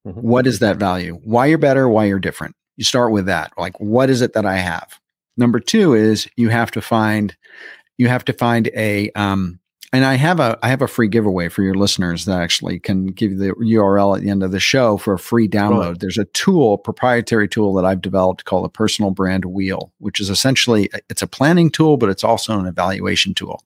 Mm-hmm. 0.07 0.21
What 0.21 0.47
is 0.47 0.59
that 0.59 0.77
value? 0.77 1.19
Why 1.23 1.47
you're 1.47 1.57
better, 1.57 1.89
why 1.89 2.05
you're 2.05 2.19
different. 2.19 2.55
You 2.77 2.85
start 2.85 3.11
with 3.11 3.25
that. 3.25 3.51
Like 3.57 3.77
what 3.79 4.09
is 4.09 4.21
it 4.21 4.33
that 4.33 4.45
I 4.45 4.57
have? 4.57 4.99
Number 5.35 5.59
2 5.59 5.95
is 5.95 6.29
you 6.37 6.49
have 6.49 6.71
to 6.71 6.81
find 6.81 7.35
you 7.97 8.07
have 8.07 8.23
to 8.25 8.33
find 8.33 8.67
a 8.75 9.09
um 9.11 9.59
and 9.93 10.05
I 10.05 10.15
have 10.15 10.39
a 10.39 10.57
I 10.63 10.69
have 10.69 10.81
a 10.81 10.87
free 10.87 11.07
giveaway 11.07 11.49
for 11.49 11.61
your 11.61 11.75
listeners 11.75 12.25
that 12.25 12.41
actually 12.41 12.79
can 12.79 13.05
give 13.05 13.31
you 13.31 13.37
the 13.37 13.49
URL 13.51 14.17
at 14.17 14.23
the 14.23 14.29
end 14.29 14.41
of 14.41 14.51
the 14.51 14.59
show 14.59 14.97
for 14.97 15.13
a 15.13 15.19
free 15.19 15.47
download. 15.47 15.89
Right. 15.89 15.99
There's 15.99 16.17
a 16.17 16.25
tool, 16.25 16.79
proprietary 16.79 17.47
tool 17.47 17.75
that 17.75 17.85
I've 17.85 18.01
developed 18.01 18.45
called 18.45 18.65
a 18.65 18.69
personal 18.69 19.11
brand 19.11 19.45
wheel, 19.45 19.93
which 19.99 20.19
is 20.19 20.31
essentially 20.31 20.89
it's 21.09 21.21
a 21.21 21.27
planning 21.27 21.69
tool, 21.69 21.97
but 21.97 22.09
it's 22.09 22.23
also 22.23 22.59
an 22.59 22.65
evaluation 22.65 23.35
tool. 23.35 23.63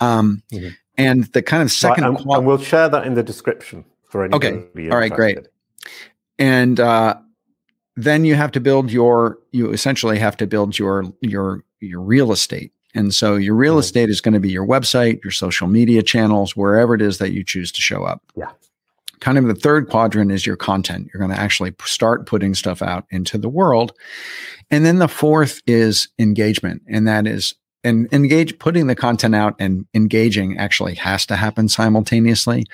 Um, 0.00 0.42
mm-hmm. 0.52 0.70
And 0.98 1.24
the 1.26 1.42
kind 1.42 1.62
of 1.62 1.70
second, 1.70 2.02
right, 2.02 2.08
and, 2.10 2.18
qual- 2.18 2.38
and, 2.38 2.46
we'll 2.46 2.58
share 2.58 2.88
that 2.88 3.06
in 3.06 3.14
the 3.14 3.22
description 3.22 3.84
for 4.08 4.24
anybody. 4.24 4.48
Okay, 4.48 4.90
all 4.90 4.98
right, 4.98 5.12
great. 5.12 5.38
And 6.36 6.80
uh, 6.80 7.16
then 7.96 8.24
you 8.24 8.34
have 8.34 8.50
to 8.52 8.60
build 8.60 8.90
your 8.90 9.38
you 9.52 9.70
essentially 9.70 10.18
have 10.18 10.36
to 10.38 10.48
build 10.48 10.78
your 10.80 11.04
your 11.20 11.64
your 11.80 12.00
real 12.00 12.32
estate 12.32 12.72
and 12.94 13.14
so 13.14 13.36
your 13.36 13.54
real 13.54 13.78
estate 13.78 14.08
is 14.08 14.20
going 14.20 14.34
to 14.34 14.40
be 14.40 14.50
your 14.50 14.66
website, 14.66 15.22
your 15.24 15.30
social 15.30 15.66
media 15.66 16.02
channels, 16.02 16.56
wherever 16.56 16.94
it 16.94 17.02
is 17.02 17.18
that 17.18 17.32
you 17.32 17.44
choose 17.44 17.72
to 17.72 17.80
show 17.80 18.04
up. 18.04 18.22
Yeah. 18.36 18.50
Kind 19.20 19.38
of 19.38 19.46
the 19.46 19.54
third 19.54 19.88
quadrant 19.88 20.30
is 20.30 20.46
your 20.46 20.56
content. 20.56 21.08
You're 21.12 21.20
going 21.20 21.34
to 21.34 21.40
actually 21.40 21.74
start 21.84 22.26
putting 22.26 22.54
stuff 22.54 22.82
out 22.82 23.06
into 23.10 23.38
the 23.38 23.48
world. 23.48 23.92
And 24.70 24.84
then 24.84 24.98
the 24.98 25.08
fourth 25.08 25.62
is 25.66 26.08
engagement. 26.18 26.82
And 26.88 27.08
that 27.08 27.26
is 27.26 27.54
and 27.84 28.10
engage 28.12 28.58
putting 28.58 28.86
the 28.86 28.94
content 28.94 29.34
out 29.34 29.54
and 29.58 29.86
engaging 29.92 30.56
actually 30.56 30.94
has 30.94 31.26
to 31.26 31.36
happen 31.36 31.68
simultaneously. 31.68 32.64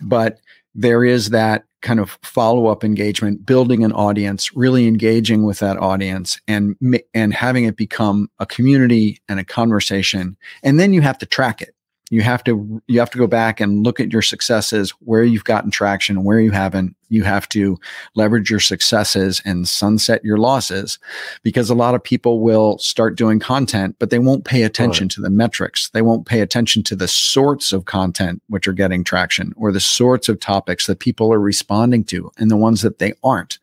But 0.00 0.40
there 0.74 1.04
is 1.04 1.30
that 1.30 1.64
kind 1.80 2.00
of 2.00 2.18
follow 2.22 2.66
up 2.66 2.84
engagement, 2.84 3.46
building 3.46 3.84
an 3.84 3.92
audience, 3.92 4.54
really 4.54 4.86
engaging 4.86 5.44
with 5.44 5.58
that 5.60 5.76
audience, 5.78 6.40
and 6.48 6.76
and 7.14 7.34
having 7.34 7.64
it 7.64 7.76
become 7.76 8.28
a 8.38 8.46
community 8.46 9.20
and 9.28 9.38
a 9.38 9.44
conversation. 9.44 10.36
And 10.62 10.78
then 10.80 10.92
you 10.92 11.00
have 11.02 11.18
to 11.18 11.26
track 11.26 11.62
it 11.62 11.74
you 12.10 12.22
have 12.22 12.42
to 12.44 12.82
you 12.86 12.98
have 12.98 13.10
to 13.10 13.18
go 13.18 13.26
back 13.26 13.60
and 13.60 13.84
look 13.84 14.00
at 14.00 14.12
your 14.12 14.22
successes 14.22 14.90
where 15.00 15.24
you've 15.24 15.44
gotten 15.44 15.70
traction 15.70 16.24
where 16.24 16.40
you 16.40 16.50
haven't. 16.50 16.96
You 17.10 17.24
have 17.24 17.48
to 17.50 17.78
leverage 18.14 18.50
your 18.50 18.60
successes 18.60 19.40
and 19.44 19.66
sunset 19.66 20.24
your 20.24 20.38
losses 20.38 20.98
because 21.42 21.70
a 21.70 21.74
lot 21.74 21.94
of 21.94 22.02
people 22.02 22.40
will 22.40 22.78
start 22.78 23.16
doing 23.16 23.38
content 23.38 23.96
but 23.98 24.10
they 24.10 24.18
won't 24.18 24.44
pay 24.44 24.62
attention 24.62 25.04
right. 25.04 25.10
to 25.12 25.20
the 25.20 25.30
metrics. 25.30 25.90
They 25.90 26.02
won't 26.02 26.26
pay 26.26 26.40
attention 26.40 26.82
to 26.84 26.96
the 26.96 27.08
sorts 27.08 27.72
of 27.72 27.84
content 27.84 28.42
which 28.48 28.66
are 28.66 28.72
getting 28.72 29.04
traction 29.04 29.52
or 29.56 29.72
the 29.72 29.80
sorts 29.80 30.28
of 30.28 30.40
topics 30.40 30.86
that 30.86 31.00
people 31.00 31.32
are 31.32 31.40
responding 31.40 32.04
to 32.04 32.30
and 32.38 32.50
the 32.50 32.56
ones 32.56 32.82
that 32.82 32.98
they 32.98 33.14
aren't. 33.22 33.58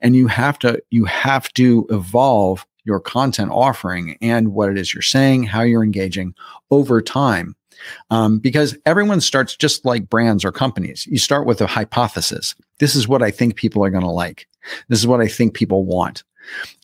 And 0.00 0.16
you 0.16 0.26
have 0.28 0.58
to 0.60 0.82
you 0.90 1.04
have 1.04 1.52
to 1.54 1.86
evolve 1.90 2.66
your 2.84 3.00
content 3.00 3.50
offering 3.50 4.18
and 4.20 4.52
what 4.52 4.68
it 4.68 4.76
is 4.76 4.92
you're 4.92 5.02
saying 5.02 5.44
how 5.44 5.62
you're 5.62 5.82
engaging 5.82 6.34
over 6.70 7.00
time 7.00 7.56
um, 8.10 8.38
because 8.38 8.76
everyone 8.86 9.20
starts 9.20 9.56
just 9.56 9.84
like 9.84 10.08
brands 10.08 10.44
or 10.44 10.52
companies. 10.52 11.06
You 11.06 11.18
start 11.18 11.46
with 11.46 11.60
a 11.60 11.66
hypothesis. 11.66 12.54
This 12.78 12.94
is 12.94 13.08
what 13.08 13.22
I 13.22 13.30
think 13.30 13.56
people 13.56 13.84
are 13.84 13.90
going 13.90 14.04
to 14.04 14.10
like. 14.10 14.48
This 14.88 14.98
is 14.98 15.06
what 15.06 15.20
I 15.20 15.28
think 15.28 15.54
people 15.54 15.84
want. 15.84 16.24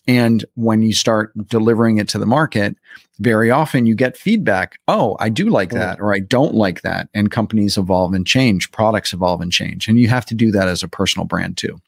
And 0.07 0.45
when 0.55 0.83
you 0.83 0.93
start 0.93 1.33
delivering 1.47 1.99
it 1.99 2.09
to 2.09 2.19
the 2.19 2.27
market, 2.27 2.77
very 3.19 3.51
often 3.51 3.87
you 3.87 3.95
get 3.95 4.17
feedback. 4.17 4.79
Oh, 4.89 5.17
I 5.21 5.29
do 5.29 5.51
like 5.51 5.71
that, 5.71 6.01
or 6.01 6.15
I 6.15 6.21
don't 6.21 6.55
like 6.55 6.81
that. 6.83 7.09
And 7.13 7.31
companies 7.31 7.77
evolve 7.77 8.15
and 8.15 8.27
change, 8.27 8.73
products 8.73 9.13
evolve 9.13 9.43
and 9.43 9.53
change. 9.53 9.89
And 9.89 10.01
you 10.01 10.09
have 10.09 10.25
to 10.27 10.35
do 10.35 10.51
that 10.53 10.69
as 10.69 10.83
a 10.83 10.89
personal 10.89 11.27
brand 11.27 11.59
too. 11.59 11.79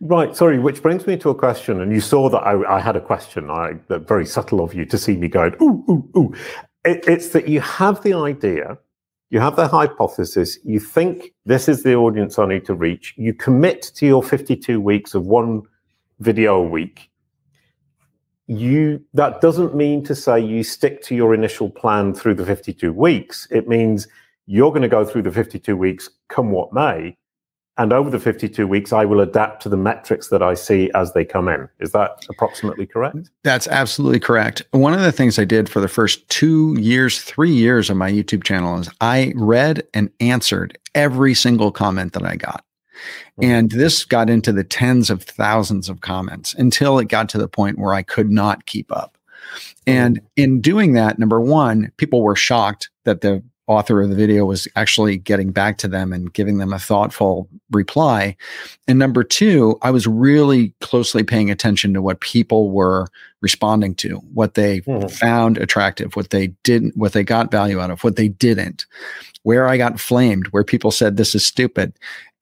Right. 0.00 0.34
Sorry, 0.34 0.58
which 0.58 0.82
brings 0.82 1.06
me 1.06 1.16
to 1.18 1.30
a 1.30 1.34
question. 1.34 1.80
And 1.80 1.92
you 1.92 2.00
saw 2.00 2.28
that 2.30 2.38
I, 2.38 2.76
I 2.76 2.80
had 2.80 2.96
a 2.96 3.00
question. 3.00 3.50
I 3.50 3.74
very 3.88 4.26
subtle 4.26 4.60
of 4.60 4.74
you 4.74 4.86
to 4.86 4.98
see 4.98 5.16
me 5.16 5.28
going, 5.28 5.54
ooh, 5.60 5.84
ooh, 5.88 6.08
ooh. 6.16 6.34
It, 6.86 7.08
it's 7.08 7.30
that 7.30 7.48
you 7.48 7.60
have 7.60 8.02
the 8.04 8.14
idea, 8.14 8.78
you 9.30 9.40
have 9.40 9.56
the 9.56 9.66
hypothesis, 9.66 10.56
you 10.64 10.78
think 10.78 11.32
this 11.44 11.68
is 11.68 11.82
the 11.82 11.96
audience 11.96 12.38
I 12.38 12.46
need 12.46 12.64
to 12.66 12.74
reach, 12.74 13.12
you 13.16 13.34
commit 13.34 13.82
to 13.96 14.06
your 14.06 14.22
52 14.22 14.80
weeks 14.80 15.12
of 15.12 15.26
one 15.26 15.62
video 16.20 16.54
a 16.56 16.62
week. 16.62 17.10
You 18.46 19.04
that 19.14 19.40
doesn't 19.40 19.74
mean 19.74 20.04
to 20.04 20.14
say 20.14 20.38
you 20.38 20.62
stick 20.62 21.02
to 21.02 21.16
your 21.16 21.34
initial 21.34 21.68
plan 21.68 22.14
through 22.14 22.36
the 22.36 22.46
52 22.46 22.92
weeks. 22.92 23.48
It 23.50 23.66
means 23.66 24.06
you're 24.46 24.70
going 24.70 24.82
to 24.82 24.88
go 24.88 25.04
through 25.04 25.22
the 25.22 25.32
52 25.32 25.76
weeks 25.76 26.08
come 26.28 26.52
what 26.52 26.72
may 26.72 27.16
and 27.78 27.92
over 27.92 28.08
the 28.08 28.18
52 28.18 28.66
weeks, 28.66 28.92
I 28.92 29.04
will 29.04 29.20
adapt 29.20 29.62
to 29.62 29.68
the 29.68 29.76
metrics 29.76 30.28
that 30.28 30.42
I 30.42 30.54
see 30.54 30.90
as 30.94 31.12
they 31.12 31.24
come 31.24 31.48
in. 31.48 31.68
Is 31.78 31.92
that 31.92 32.24
approximately 32.30 32.86
correct? 32.86 33.30
That's 33.42 33.68
absolutely 33.68 34.20
correct. 34.20 34.62
One 34.70 34.94
of 34.94 35.00
the 35.00 35.12
things 35.12 35.38
I 35.38 35.44
did 35.44 35.68
for 35.68 35.80
the 35.80 35.88
first 35.88 36.26
two 36.28 36.74
years, 36.80 37.20
three 37.20 37.52
years 37.52 37.90
of 37.90 37.96
my 37.98 38.10
YouTube 38.10 38.44
channel 38.44 38.78
is 38.78 38.88
I 39.00 39.32
read 39.36 39.86
and 39.92 40.10
answered 40.20 40.78
every 40.94 41.34
single 41.34 41.70
comment 41.70 42.14
that 42.14 42.24
I 42.24 42.36
got. 42.36 42.64
Mm-hmm. 43.38 43.44
And 43.44 43.70
this 43.70 44.04
got 44.04 44.30
into 44.30 44.52
the 44.52 44.64
tens 44.64 45.10
of 45.10 45.22
thousands 45.22 45.90
of 45.90 46.00
comments 46.00 46.54
until 46.54 46.98
it 46.98 47.08
got 47.08 47.28
to 47.30 47.38
the 47.38 47.48
point 47.48 47.78
where 47.78 47.92
I 47.92 48.02
could 48.02 48.30
not 48.30 48.64
keep 48.64 48.90
up. 48.90 49.18
And 49.86 50.16
mm-hmm. 50.16 50.26
in 50.36 50.60
doing 50.62 50.92
that, 50.94 51.18
number 51.18 51.40
one, 51.40 51.92
people 51.98 52.22
were 52.22 52.36
shocked 52.36 52.88
that 53.04 53.20
the 53.20 53.42
author 53.66 54.00
of 54.00 54.10
the 54.10 54.16
video 54.16 54.44
was 54.44 54.68
actually 54.76 55.16
getting 55.16 55.50
back 55.50 55.78
to 55.78 55.88
them 55.88 56.12
and 56.12 56.32
giving 56.32 56.58
them 56.58 56.72
a 56.72 56.78
thoughtful 56.78 57.48
reply. 57.70 58.36
And 58.86 58.98
number 58.98 59.24
two, 59.24 59.78
I 59.82 59.90
was 59.90 60.06
really 60.06 60.72
closely 60.80 61.22
paying 61.22 61.50
attention 61.50 61.92
to 61.94 62.02
what 62.02 62.20
people 62.20 62.70
were 62.70 63.08
responding 63.40 63.94
to, 63.96 64.16
what 64.32 64.54
they 64.54 64.80
mm. 64.82 65.10
found 65.10 65.58
attractive, 65.58 66.14
what 66.14 66.30
they 66.30 66.48
didn't, 66.62 66.96
what 66.96 67.12
they 67.12 67.24
got 67.24 67.50
value 67.50 67.80
out 67.80 67.90
of, 67.90 68.04
what 68.04 68.16
they 68.16 68.28
didn't, 68.28 68.86
where 69.42 69.66
I 69.66 69.76
got 69.76 70.00
flamed, 70.00 70.46
where 70.48 70.64
people 70.64 70.90
said 70.90 71.16
this 71.16 71.34
is 71.34 71.44
stupid. 71.44 71.92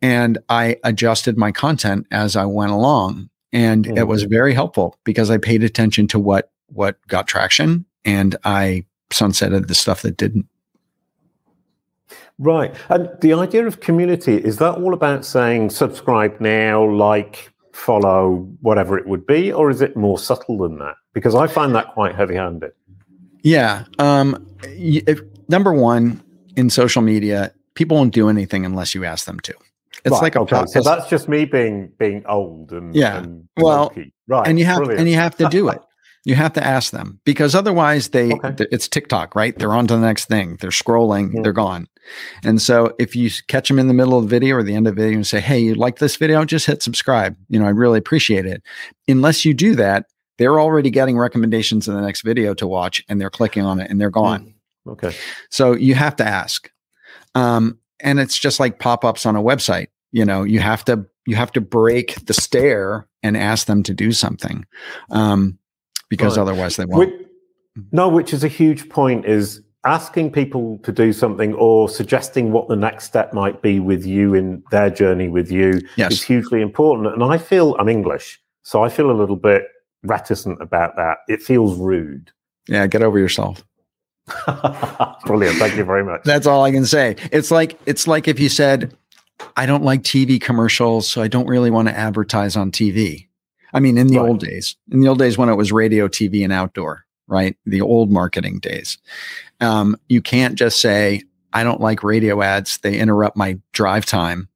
And 0.03 0.39
I 0.49 0.77
adjusted 0.85 1.39
my 1.39 1.53
content 1.53 2.07
as 2.11 2.37
I 2.37 2.45
went 2.45 2.73
along. 2.73 3.31
And 3.53 3.87
mm. 3.87 3.97
it 3.97 4.05
was 4.05 4.25
very 4.25 4.53
helpful 4.53 4.99
because 5.05 5.31
I 5.31 5.39
paid 5.39 5.63
attention 5.63 6.07
to 6.09 6.19
what 6.19 6.51
what 6.69 6.97
got 7.07 7.29
traction 7.29 7.85
and 8.05 8.37
I 8.45 8.85
sunsetted 9.11 9.69
the 9.69 9.75
stuff 9.75 10.03
that 10.03 10.17
didn't. 10.17 10.47
Right. 12.39 12.75
And 12.89 13.09
the 13.21 13.33
idea 13.35 13.67
of 13.67 13.81
community, 13.81 14.37
is 14.37 14.59
that 14.59 14.75
all 14.75 14.93
about 14.93 15.25
saying 15.25 15.71
subscribe 15.71 16.41
now, 16.41 16.85
like, 16.85 17.53
follow, 17.73 18.49
whatever 18.61 18.99
it 18.99 19.07
would 19.07 19.27
be? 19.27 19.53
Or 19.53 19.71
is 19.71 19.81
it 19.81 19.97
more 19.97 20.19
subtle 20.19 20.59
than 20.59 20.79
that? 20.79 20.97
Because 21.13 21.35
I 21.35 21.47
find 21.47 21.75
that 21.75 21.93
quite 21.95 22.15
heavy 22.15 22.35
handed. 22.35 22.73
Yeah. 23.43 23.85
Um, 23.99 24.47
if, 24.63 25.21
number 25.49 25.73
one, 25.73 26.23
in 26.57 26.71
social 26.71 27.03
media, 27.03 27.53
people 27.75 27.97
won't 27.97 28.15
do 28.15 28.29
anything 28.29 28.65
unless 28.65 28.95
you 28.95 29.05
ask 29.05 29.27
them 29.27 29.39
to. 29.41 29.55
It's 30.05 30.13
right, 30.13 30.23
like 30.23 30.37
a 30.37 30.41
okay. 30.41 30.67
So 30.67 30.83
that's 30.83 31.09
just 31.09 31.29
me 31.29 31.45
being 31.45 31.91
being 31.99 32.27
old 32.27 32.73
and 32.73 32.95
yeah. 32.95 33.19
And 33.19 33.49
well, 33.57 33.95
right. 34.27 34.47
And 34.47 34.59
you 34.59 34.67
have 34.67 34.79
Brilliant. 34.79 35.01
and 35.01 35.09
you 35.09 35.17
have 35.17 35.37
to 35.37 35.49
do 35.49 35.69
it. 35.69 35.81
You 36.25 36.35
have 36.37 36.55
to 36.55 36.65
ask 36.65 36.91
them 36.91 37.21
because 37.25 37.55
otherwise 37.55 38.09
they 38.09 38.33
okay. 38.33 38.67
it's 38.71 38.89
TikTok, 38.89 39.35
right? 39.35 39.57
They're 39.59 39.75
on 39.75 39.87
to 39.89 39.95
the 39.95 40.01
next 40.01 40.27
thing. 40.27 40.57
They're 40.61 40.71
scrolling, 40.71 41.29
mm-hmm. 41.29 41.43
they're 41.43 41.53
gone. 41.53 41.87
And 42.43 42.61
so 42.61 42.95
if 42.99 43.15
you 43.15 43.31
catch 43.49 43.69
them 43.69 43.79
in 43.79 43.89
the 43.89 43.95
middle 43.95 44.17
of 44.19 44.25
the 44.25 44.29
video 44.29 44.57
or 44.57 44.63
the 44.63 44.75
end 44.75 44.87
of 44.87 44.97
the 44.97 45.03
video 45.03 45.17
and 45.17 45.27
say, 45.27 45.41
"Hey, 45.41 45.59
you 45.59 45.75
like 45.75 45.99
this 45.99 46.17
video? 46.17 46.45
Just 46.45 46.67
hit 46.67 46.83
subscribe." 46.83 47.37
You 47.49 47.59
know, 47.59 47.67
I 47.67 47.71
really 47.71 47.99
appreciate 47.99 48.47
it. 48.47 48.63
Unless 49.07 49.45
you 49.45 49.55
do 49.55 49.75
that, 49.77 50.07
they're 50.39 50.61
already 50.61 50.91
getting 50.91 51.19
recommendations 51.19 51.89
in 51.89 51.95
the 51.95 52.01
next 52.01 52.23
video 52.23 52.55
to 52.55 52.67
watch 52.67 53.03
and 53.09 53.21
they're 53.21 53.31
clicking 53.31 53.65
on 53.65 53.81
it 53.81 53.91
and 53.91 54.01
they're 54.01 54.11
gone. 54.11 54.41
Mm-hmm. 54.87 54.91
Okay. 54.91 55.15
So 55.51 55.73
you 55.73 55.95
have 55.95 56.17
to 56.17 56.27
ask. 56.27 56.71
Um, 57.35 57.79
and 58.01 58.21
it's 58.21 58.39
just 58.39 58.61
like 58.61 58.79
pop-ups 58.79 59.27
on 59.27 59.37
a 59.37 59.43
website. 59.43 59.89
You 60.13 60.25
know, 60.25 60.43
you 60.43 60.61
have 60.61 60.85
to 60.87 61.07
you 61.27 61.37
have 61.37 61.53
to 61.53 61.61
break 61.61 62.27
the 62.27 62.35
stare 62.35 63.09
and 63.23 63.37
ask 63.37 63.67
them 63.67 63.83
to 63.85 63.95
do 63.95 64.13
something. 64.13 64.67
Um, 65.11 65.59
because 66.09 66.37
right. 66.37 66.43
otherwise 66.43 66.77
they 66.77 66.85
won't. 66.85 67.11
Which, 67.11 67.29
no, 67.93 68.09
which 68.09 68.33
is 68.33 68.45
a 68.45 68.49
huge 68.49 68.89
point 68.89 69.27
is 69.27 69.63
asking 69.85 70.33
people 70.33 70.79
to 70.79 70.93
do 70.93 71.13
something 71.13 71.55
or 71.55 71.89
suggesting 71.89 72.53
what 72.53 72.69
the 72.69 72.77
next 72.77 73.05
step 73.05 73.33
might 73.33 73.61
be 73.63 73.81
with 73.81 74.07
you 74.07 74.35
in 74.35 74.63
their 74.71 74.91
journey 74.91 75.29
with 75.29 75.51
you 75.51 75.81
yes. 75.97 76.13
is 76.13 76.23
hugely 76.23 76.63
important. 76.63 77.13
And 77.13 77.23
I 77.23 77.39
feel 77.39 77.75
I'm 77.79 77.89
English, 77.89 78.41
so 78.63 78.83
I 78.83 78.89
feel 78.89 79.11
a 79.11 79.13
little 79.13 79.37
bit 79.37 79.65
reticent 80.03 80.61
about 80.63 80.97
that. 80.97 81.19
It 81.29 81.43
feels 81.43 81.79
rude. 81.79 82.31
Yeah, 82.69 82.87
get 82.87 83.03
over 83.03 83.19
yourself. 83.19 83.65
Brilliant. 85.27 85.59
Thank 85.59 85.77
you 85.77 85.85
very 85.85 86.03
much. 86.03 86.23
That's 86.25 86.47
all 86.47 86.65
I 86.65 86.71
can 86.71 86.87
say. 86.87 87.17
It's 87.31 87.51
like 87.51 87.79
it's 87.85 88.07
like 88.07 88.27
if 88.27 88.41
you 88.41 88.49
said, 88.49 88.97
I 89.57 89.67
don't 89.67 89.83
like 89.83 90.03
TV 90.03 90.41
commercials, 90.41 91.07
so 91.11 91.21
I 91.21 91.29
don't 91.29 91.47
really 91.47 91.71
want 91.71 91.89
to 91.89 91.97
advertise 91.97 92.57
on 92.57 92.71
TV. 92.71 93.29
I 93.75 93.81
mean, 93.81 93.99
in 93.99 94.07
the 94.07 94.19
right. 94.19 94.29
old 94.29 94.41
days, 94.41 94.77
in 94.91 95.01
the 95.01 95.09
old 95.09 95.19
days 95.19 95.37
when 95.37 95.49
it 95.49 95.57
was 95.57 95.73
radio, 95.73 96.09
TV, 96.09 96.45
and 96.45 96.53
outdoor, 96.53 97.05
right? 97.27 97.57
The 97.67 97.81
old 97.81 98.11
marketing 98.11 98.61
days. 98.61 98.99
Um, 99.61 99.97
you 100.09 100.23
can't 100.23 100.55
just 100.55 100.81
say, 100.81 101.23
I 101.53 101.65
don't 101.65 101.81
like 101.81 102.03
radio 102.03 102.41
ads. 102.41 102.79
They 102.79 102.99
interrupt 102.99 103.37
my 103.37 103.59
drive 103.73 104.07
time. 104.07 104.49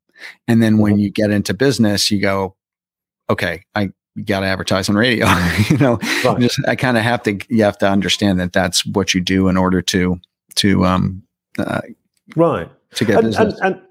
And 0.46 0.62
then 0.62 0.78
when 0.78 0.94
mm-hmm. 0.94 1.00
you 1.00 1.10
get 1.10 1.30
into 1.30 1.54
business, 1.54 2.10
you 2.10 2.20
go, 2.20 2.56
okay, 3.30 3.62
I 3.74 3.90
got 4.24 4.40
to 4.40 4.46
advertise 4.46 4.88
on 4.88 4.96
radio. 4.96 5.26
you 5.70 5.78
know, 5.78 5.98
right. 6.24 6.38
just, 6.40 6.60
I 6.66 6.76
kind 6.76 6.96
of 6.96 7.02
have 7.02 7.22
to, 7.24 7.38
you 7.48 7.62
have 7.64 7.78
to 7.78 7.88
understand 7.88 8.40
that 8.40 8.52
that's 8.52 8.86
what 8.86 9.14
you 9.14 9.20
do 9.20 9.48
in 9.48 9.56
order 9.56 9.82
to, 9.82 10.20
to, 10.56 10.84
um, 10.84 11.22
uh, 11.58 11.80
right. 12.36 12.68
To 12.94 13.04
get 13.04 13.18
and, 13.18 13.26
business. 13.26 13.60
And, 13.60 13.74
and, 13.74 13.82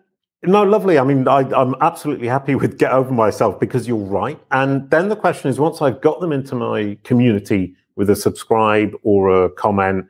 no, 0.48 0.64
lovely. 0.64 0.98
I 0.98 1.04
mean, 1.04 1.28
I, 1.28 1.42
am 1.60 1.76
absolutely 1.82 2.28
happy 2.28 2.56
with 2.56 2.78
Get 2.78 2.92
Over 2.92 3.12
Myself 3.12 3.60
because 3.60 3.88
you're 3.88 3.98
right. 3.98 4.40
And 4.52 4.90
then 4.90 5.10
the 5.10 5.16
question 5.16 5.50
is 5.50 5.60
once 5.60 5.82
I've 5.82 6.02
got 6.02 6.20
them 6.22 6.32
into 6.32 6.56
my 6.56 6.98
community 7.04 7.76
with 7.96 8.10
a 8.10 8.16
subscribe 8.16 8.94
or 9.04 9.46
a 9.46 9.50
comment, 9.50 10.06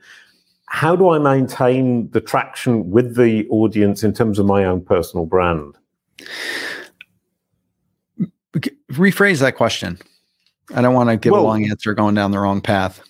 how 0.67 0.95
do 0.95 1.09
I 1.09 1.17
maintain 1.17 2.09
the 2.11 2.21
traction 2.21 2.89
with 2.89 3.15
the 3.15 3.47
audience 3.49 4.03
in 4.03 4.13
terms 4.13 4.37
of 4.37 4.45
my 4.45 4.65
own 4.65 4.83
personal 4.83 5.25
brand? 5.25 5.75
Rephrase 8.91 9.39
that 9.39 9.55
question. 9.55 9.97
I 10.75 10.81
don't 10.81 10.93
want 10.93 11.09
to 11.09 11.17
give 11.17 11.31
well, 11.31 11.41
a 11.41 11.47
long 11.47 11.69
answer 11.69 11.93
going 11.93 12.15
down 12.15 12.31
the 12.31 12.39
wrong 12.39 12.59
path. 12.59 13.01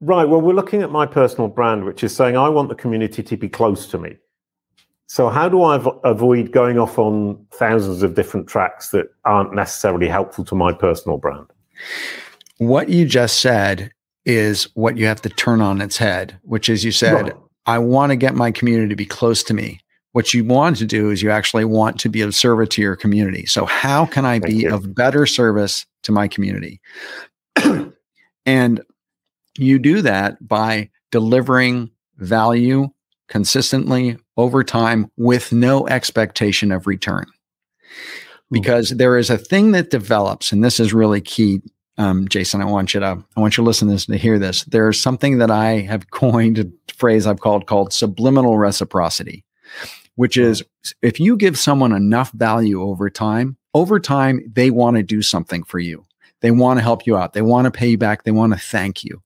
Right. 0.00 0.24
Well, 0.24 0.40
we're 0.40 0.54
looking 0.54 0.82
at 0.82 0.90
my 0.90 1.06
personal 1.06 1.48
brand, 1.48 1.84
which 1.84 2.02
is 2.02 2.14
saying 2.14 2.36
I 2.36 2.48
want 2.48 2.68
the 2.68 2.74
community 2.74 3.22
to 3.22 3.36
be 3.36 3.48
close 3.48 3.86
to 3.88 3.98
me. 3.98 4.16
So, 5.12 5.28
how 5.28 5.46
do 5.46 5.62
I 5.62 5.78
avoid 6.04 6.52
going 6.52 6.78
off 6.78 6.98
on 6.98 7.36
thousands 7.52 8.02
of 8.02 8.14
different 8.14 8.46
tracks 8.46 8.88
that 8.92 9.08
aren't 9.26 9.54
necessarily 9.54 10.08
helpful 10.08 10.42
to 10.46 10.54
my 10.54 10.72
personal 10.72 11.18
brand? 11.18 11.48
What 12.56 12.88
you 12.88 13.04
just 13.04 13.42
said 13.42 13.92
is 14.24 14.70
what 14.72 14.96
you 14.96 15.04
have 15.04 15.20
to 15.20 15.28
turn 15.28 15.60
on 15.60 15.82
its 15.82 15.98
head, 15.98 16.40
which 16.44 16.70
is 16.70 16.82
you 16.82 16.92
said, 16.92 17.24
right. 17.24 17.36
I 17.66 17.78
want 17.78 18.08
to 18.08 18.16
get 18.16 18.34
my 18.34 18.50
community 18.50 18.88
to 18.88 18.96
be 18.96 19.04
close 19.04 19.42
to 19.42 19.52
me. 19.52 19.80
What 20.12 20.32
you 20.32 20.46
want 20.46 20.78
to 20.78 20.86
do 20.86 21.10
is 21.10 21.20
you 21.20 21.30
actually 21.30 21.66
want 21.66 22.00
to 22.00 22.08
be 22.08 22.22
of 22.22 22.34
service 22.34 22.70
to 22.70 22.80
your 22.80 22.96
community. 22.96 23.44
So, 23.44 23.66
how 23.66 24.06
can 24.06 24.24
I 24.24 24.38
Thank 24.38 24.46
be 24.46 24.54
you. 24.62 24.74
of 24.74 24.94
better 24.94 25.26
service 25.26 25.84
to 26.04 26.12
my 26.12 26.26
community? 26.26 26.80
and 28.46 28.80
you 29.58 29.78
do 29.78 30.00
that 30.00 30.48
by 30.48 30.88
delivering 31.10 31.90
value 32.16 32.88
consistently 33.28 34.18
over 34.36 34.64
time 34.64 35.10
with 35.16 35.52
no 35.52 35.86
expectation 35.88 36.72
of 36.72 36.86
return. 36.86 37.26
Because 38.50 38.90
there 38.90 39.16
is 39.16 39.30
a 39.30 39.38
thing 39.38 39.72
that 39.72 39.90
develops, 39.90 40.52
and 40.52 40.62
this 40.62 40.78
is 40.78 40.92
really 40.92 41.22
key, 41.22 41.62
um, 41.96 42.28
Jason. 42.28 42.60
I 42.60 42.66
want 42.66 42.92
you 42.92 43.00
to 43.00 43.24
I 43.36 43.40
want 43.40 43.54
you 43.54 43.56
to 43.56 43.62
your 43.62 43.66
listeners 43.66 44.06
to 44.06 44.16
hear 44.16 44.38
this. 44.38 44.64
There's 44.64 45.00
something 45.00 45.38
that 45.38 45.50
I 45.50 45.80
have 45.80 46.10
coined 46.10 46.58
a 46.58 46.66
phrase 46.94 47.26
I've 47.26 47.40
called 47.40 47.66
called 47.66 47.92
subliminal 47.92 48.58
reciprocity, 48.58 49.44
which 50.16 50.36
is 50.36 50.62
if 51.00 51.18
you 51.18 51.36
give 51.36 51.58
someone 51.58 51.92
enough 51.92 52.30
value 52.32 52.82
over 52.82 53.08
time, 53.08 53.56
over 53.72 53.98
time 53.98 54.42
they 54.52 54.70
want 54.70 54.96
to 54.96 55.02
do 55.02 55.22
something 55.22 55.64
for 55.64 55.78
you. 55.78 56.04
They 56.42 56.50
want 56.50 56.78
to 56.78 56.82
help 56.82 57.06
you 57.06 57.16
out. 57.16 57.32
They 57.32 57.42
want 57.42 57.66
to 57.66 57.70
pay 57.70 57.88
you 57.88 57.98
back. 57.98 58.24
They 58.24 58.32
want 58.32 58.52
to 58.52 58.58
thank 58.58 59.04
you. 59.04 59.22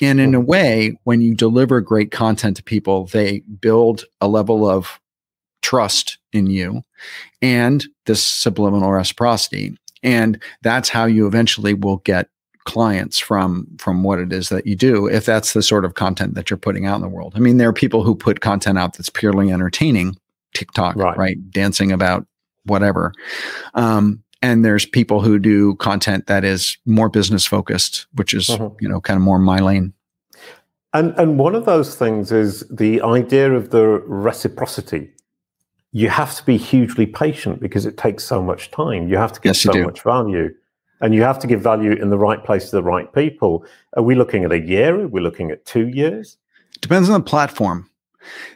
And 0.00 0.20
in 0.20 0.34
a 0.34 0.40
way, 0.40 0.96
when 1.04 1.20
you 1.20 1.34
deliver 1.34 1.80
great 1.80 2.10
content 2.10 2.56
to 2.56 2.62
people, 2.62 3.06
they 3.06 3.40
build 3.60 4.04
a 4.20 4.28
level 4.28 4.68
of 4.68 5.00
trust 5.62 6.18
in 6.32 6.46
you 6.46 6.82
and 7.40 7.86
this 8.06 8.22
subliminal 8.22 8.92
reciprocity. 8.92 9.76
and 10.02 10.42
that's 10.62 10.88
how 10.88 11.04
you 11.04 11.26
eventually 11.26 11.74
will 11.74 11.98
get 11.98 12.28
clients 12.64 13.18
from 13.18 13.66
from 13.78 14.02
what 14.02 14.18
it 14.18 14.32
is 14.32 14.48
that 14.48 14.66
you 14.66 14.76
do 14.76 15.06
if 15.06 15.24
that's 15.24 15.52
the 15.52 15.62
sort 15.62 15.84
of 15.84 15.94
content 15.94 16.34
that 16.34 16.48
you're 16.48 16.56
putting 16.56 16.86
out 16.86 16.96
in 16.96 17.02
the 17.02 17.08
world 17.08 17.32
i 17.34 17.40
mean 17.40 17.56
there 17.56 17.68
are 17.68 17.72
people 17.72 18.04
who 18.04 18.14
put 18.14 18.40
content 18.40 18.78
out 18.78 18.94
that's 18.94 19.08
purely 19.08 19.50
entertaining 19.50 20.16
tiktok 20.54 20.94
right, 20.96 21.16
right? 21.16 21.50
dancing 21.50 21.90
about 21.90 22.24
whatever 22.66 23.12
um, 23.74 24.22
and 24.42 24.64
there's 24.64 24.84
people 24.84 25.20
who 25.20 25.38
do 25.38 25.74
content 25.76 26.26
that 26.26 26.44
is 26.44 26.76
more 26.84 27.08
business 27.08 27.46
focused 27.46 28.06
which 28.14 28.34
is 28.34 28.50
uh-huh. 28.50 28.70
you 28.80 28.88
know 28.88 29.00
kind 29.00 29.16
of 29.16 29.22
more 29.22 29.38
my 29.38 29.58
lane 29.58 29.92
and 30.92 31.14
and 31.16 31.38
one 31.38 31.54
of 31.54 31.64
those 31.64 31.94
things 31.94 32.32
is 32.32 32.66
the 32.68 33.00
idea 33.02 33.52
of 33.52 33.70
the 33.70 33.86
reciprocity 34.06 35.10
you 35.92 36.08
have 36.08 36.34
to 36.34 36.44
be 36.44 36.56
hugely 36.56 37.06
patient 37.06 37.60
because 37.60 37.86
it 37.86 37.96
takes 37.96 38.24
so 38.24 38.42
much 38.42 38.70
time 38.70 39.08
you 39.08 39.16
have 39.16 39.32
to 39.32 39.40
give 39.40 39.50
yes, 39.50 39.60
so 39.60 39.72
much 39.84 40.02
value 40.02 40.52
and 41.02 41.14
you 41.14 41.22
have 41.22 41.38
to 41.40 41.46
give 41.46 41.60
value 41.60 41.92
in 41.92 42.08
the 42.08 42.16
right 42.16 42.42
place 42.42 42.70
to 42.70 42.76
the 42.76 42.82
right 42.82 43.12
people. 43.12 43.66
Are 43.96 44.02
we 44.02 44.14
looking 44.14 44.44
at 44.44 44.52
a 44.52 44.60
year? 44.60 45.00
Are 45.00 45.08
we 45.08 45.20
looking 45.20 45.50
at 45.50 45.66
two 45.66 45.88
years? 45.88 46.38
Depends 46.80 47.10
on 47.10 47.20
the 47.20 47.24
platform. 47.24 47.90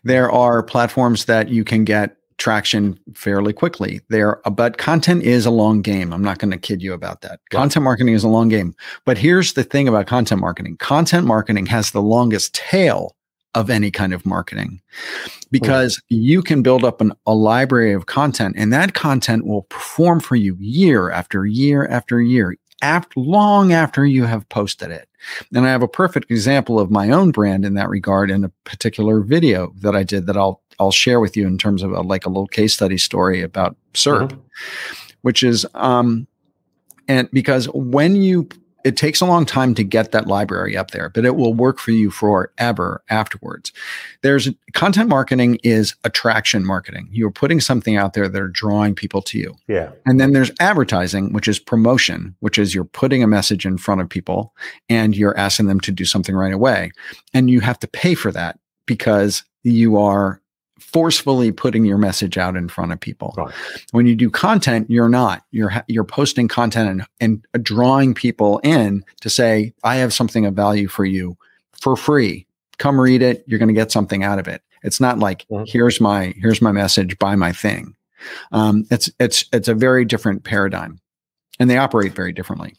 There 0.04 0.30
are 0.30 0.62
platforms 0.62 1.24
that 1.24 1.48
you 1.48 1.64
can 1.64 1.84
get 1.84 2.16
traction 2.38 2.98
fairly 3.14 3.52
quickly 3.52 4.00
there 4.08 4.46
uh, 4.46 4.50
but 4.50 4.78
content 4.78 5.22
is 5.22 5.46
a 5.46 5.50
long 5.50 5.82
game. 5.82 6.12
I'm 6.12 6.22
not 6.22 6.38
going 6.38 6.50
to 6.50 6.58
kid 6.58 6.82
you 6.82 6.92
about 6.92 7.22
that. 7.22 7.40
Right. 7.52 7.58
content 7.58 7.84
marketing 7.84 8.14
is 8.14 8.24
a 8.24 8.28
long 8.28 8.48
game. 8.48 8.74
But 9.04 9.18
here's 9.18 9.54
the 9.54 9.64
thing 9.64 9.88
about 9.88 10.06
content 10.06 10.40
marketing. 10.40 10.76
Content 10.76 11.26
marketing 11.26 11.66
has 11.66 11.90
the 11.90 12.02
longest 12.02 12.54
tail 12.54 13.16
of 13.54 13.70
any 13.70 13.90
kind 13.90 14.12
of 14.12 14.26
marketing 14.26 14.82
because 15.50 16.00
you 16.10 16.42
can 16.42 16.62
build 16.62 16.84
up 16.84 17.00
an, 17.00 17.12
a 17.26 17.34
library 17.34 17.94
of 17.94 18.04
content 18.04 18.54
and 18.58 18.70
that 18.70 18.92
content 18.92 19.46
will 19.46 19.62
perform 19.62 20.20
for 20.20 20.36
you 20.36 20.56
year 20.60 21.10
after 21.10 21.46
year 21.46 21.86
after 21.88 22.20
year 22.20 22.54
after 22.82 23.18
long 23.18 23.72
after 23.72 24.04
you 24.04 24.24
have 24.24 24.46
posted 24.50 24.90
it. 24.90 25.08
And 25.54 25.66
i 25.66 25.70
have 25.70 25.82
a 25.82 25.88
perfect 25.88 26.30
example 26.30 26.78
of 26.78 26.90
my 26.90 27.10
own 27.10 27.30
brand 27.30 27.64
in 27.64 27.74
that 27.74 27.88
regard 27.88 28.30
in 28.30 28.44
a 28.44 28.50
particular 28.64 29.20
video 29.20 29.72
that 29.80 29.96
i 29.96 30.02
did 30.02 30.26
that 30.26 30.36
i'll 30.36 30.60
i'll 30.78 30.90
share 30.90 31.20
with 31.20 31.36
you 31.36 31.46
in 31.46 31.58
terms 31.58 31.82
of 31.82 31.92
a, 31.92 32.00
like 32.00 32.26
a 32.26 32.28
little 32.28 32.46
case 32.46 32.74
study 32.74 32.98
story 32.98 33.42
about 33.42 33.76
SERP 33.94 34.30
mm-hmm. 34.30 34.40
which 35.22 35.42
is 35.42 35.66
um 35.74 36.26
and 37.08 37.28
because 37.32 37.66
when 37.66 38.16
you 38.16 38.48
it 38.86 38.96
takes 38.96 39.20
a 39.20 39.26
long 39.26 39.44
time 39.44 39.74
to 39.74 39.82
get 39.82 40.12
that 40.12 40.28
library 40.28 40.76
up 40.76 40.92
there, 40.92 41.08
but 41.08 41.24
it 41.24 41.34
will 41.34 41.52
work 41.52 41.80
for 41.80 41.90
you 41.90 42.08
forever 42.08 43.02
afterwards. 43.08 43.72
There's 44.22 44.48
content 44.74 45.08
marketing 45.08 45.58
is 45.64 45.96
attraction 46.04 46.64
marketing. 46.64 47.08
You're 47.10 47.32
putting 47.32 47.60
something 47.60 47.96
out 47.96 48.12
there 48.12 48.28
that 48.28 48.40
are 48.40 48.46
drawing 48.46 48.94
people 48.94 49.22
to 49.22 49.38
you. 49.40 49.56
Yeah. 49.66 49.90
And 50.06 50.20
then 50.20 50.34
there's 50.34 50.52
advertising, 50.60 51.32
which 51.32 51.48
is 51.48 51.58
promotion, 51.58 52.36
which 52.38 52.58
is 52.58 52.76
you're 52.76 52.84
putting 52.84 53.24
a 53.24 53.26
message 53.26 53.66
in 53.66 53.76
front 53.76 54.02
of 54.02 54.08
people 54.08 54.54
and 54.88 55.16
you're 55.16 55.36
asking 55.36 55.66
them 55.66 55.80
to 55.80 55.90
do 55.90 56.04
something 56.04 56.36
right 56.36 56.54
away. 56.54 56.92
And 57.34 57.50
you 57.50 57.58
have 57.62 57.80
to 57.80 57.88
pay 57.88 58.14
for 58.14 58.30
that 58.30 58.56
because 58.86 59.42
you 59.64 59.96
are 59.96 60.40
forcefully 60.78 61.52
putting 61.52 61.84
your 61.84 61.98
message 61.98 62.36
out 62.38 62.56
in 62.56 62.68
front 62.68 62.92
of 62.92 63.00
people. 63.00 63.34
Right. 63.36 63.52
When 63.92 64.06
you 64.06 64.14
do 64.14 64.30
content, 64.30 64.90
you're 64.90 65.08
not. 65.08 65.42
You're 65.50 65.72
you're 65.88 66.04
posting 66.04 66.48
content 66.48 67.06
and, 67.20 67.42
and 67.54 67.64
drawing 67.64 68.14
people 68.14 68.58
in 68.62 69.04
to 69.20 69.30
say, 69.30 69.72
"I 69.84 69.96
have 69.96 70.12
something 70.12 70.46
of 70.46 70.54
value 70.54 70.88
for 70.88 71.04
you 71.04 71.36
for 71.80 71.96
free. 71.96 72.46
Come 72.78 73.00
read 73.00 73.22
it. 73.22 73.44
You're 73.46 73.58
going 73.58 73.68
to 73.68 73.74
get 73.74 73.92
something 73.92 74.22
out 74.22 74.38
of 74.38 74.48
it." 74.48 74.62
It's 74.82 75.00
not 75.00 75.18
like, 75.18 75.46
mm-hmm. 75.50 75.64
"Here's 75.66 76.00
my 76.00 76.34
here's 76.36 76.62
my 76.62 76.72
message. 76.72 77.18
Buy 77.18 77.36
my 77.36 77.52
thing." 77.52 77.94
Um, 78.52 78.86
it's 78.90 79.10
it's 79.18 79.44
it's 79.52 79.68
a 79.68 79.74
very 79.74 80.04
different 80.04 80.44
paradigm, 80.44 81.00
and 81.58 81.70
they 81.70 81.78
operate 81.78 82.14
very 82.14 82.32
differently. 82.32 82.74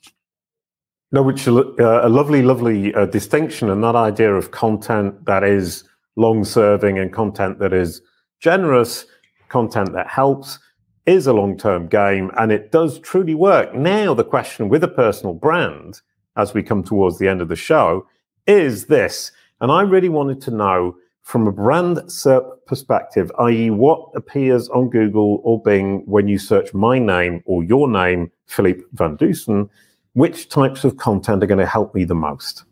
No, 1.12 1.24
which 1.24 1.48
uh, 1.48 1.62
a 1.80 2.10
lovely, 2.10 2.42
lovely 2.42 2.94
uh, 2.94 3.06
distinction, 3.06 3.70
and 3.70 3.84
that 3.84 3.96
idea 3.96 4.34
of 4.34 4.52
content 4.52 5.26
that 5.26 5.44
is 5.44 5.86
long 6.18 6.44
serving 6.44 7.00
and 7.00 7.14
content 7.14 7.60
that 7.60 7.72
is 7.72 8.02
generous, 8.42 9.06
content 9.48 9.94
that 9.94 10.08
helps 10.08 10.60
is 11.06 11.26
a 11.26 11.34
long 11.34 11.58
term 11.58 11.88
game 11.88 12.30
and 12.38 12.52
it 12.52 12.72
does 12.72 13.00
truly 13.00 13.34
work. 13.34 13.74
Now, 13.74 14.14
the 14.14 14.26
question 14.26 14.68
with 14.68 14.84
a 14.84 14.90
personal 14.90 15.34
brand, 15.34 16.02
as 16.36 16.54
we 16.54 16.62
come 16.62 16.84
towards 16.84 17.18
the 17.18 17.30
end 17.30 17.42
of 17.42 17.48
the 17.48 17.56
show, 17.56 18.06
is 18.46 18.86
this. 18.88 19.32
And 19.62 19.72
I 19.72 19.82
really 19.82 20.10
wanted 20.10 20.42
to 20.42 20.52
know 20.52 20.98
from 21.22 21.48
a 21.48 21.52
brand 21.52 21.98
SERP 22.08 22.66
perspective, 22.68 23.32
i.e., 23.40 23.70
what 23.70 24.10
appears 24.16 24.70
on 24.70 24.90
Google 24.90 25.42
or 25.44 25.62
Bing 25.62 26.04
when 26.06 26.28
you 26.28 26.38
search 26.38 26.74
my 26.74 27.00
name 27.00 27.42
or 27.46 27.64
your 27.64 27.90
name, 27.90 28.32
Philippe 28.46 28.84
Van 28.94 29.16
Dusen, 29.18 29.70
which 30.14 30.50
types 30.50 30.84
of 30.84 30.98
content 30.98 31.44
are 31.44 31.48
going 31.48 31.60
to 31.60 31.66
help 31.66 31.94
me 31.96 32.04
the 32.04 32.16
most? 32.16 32.64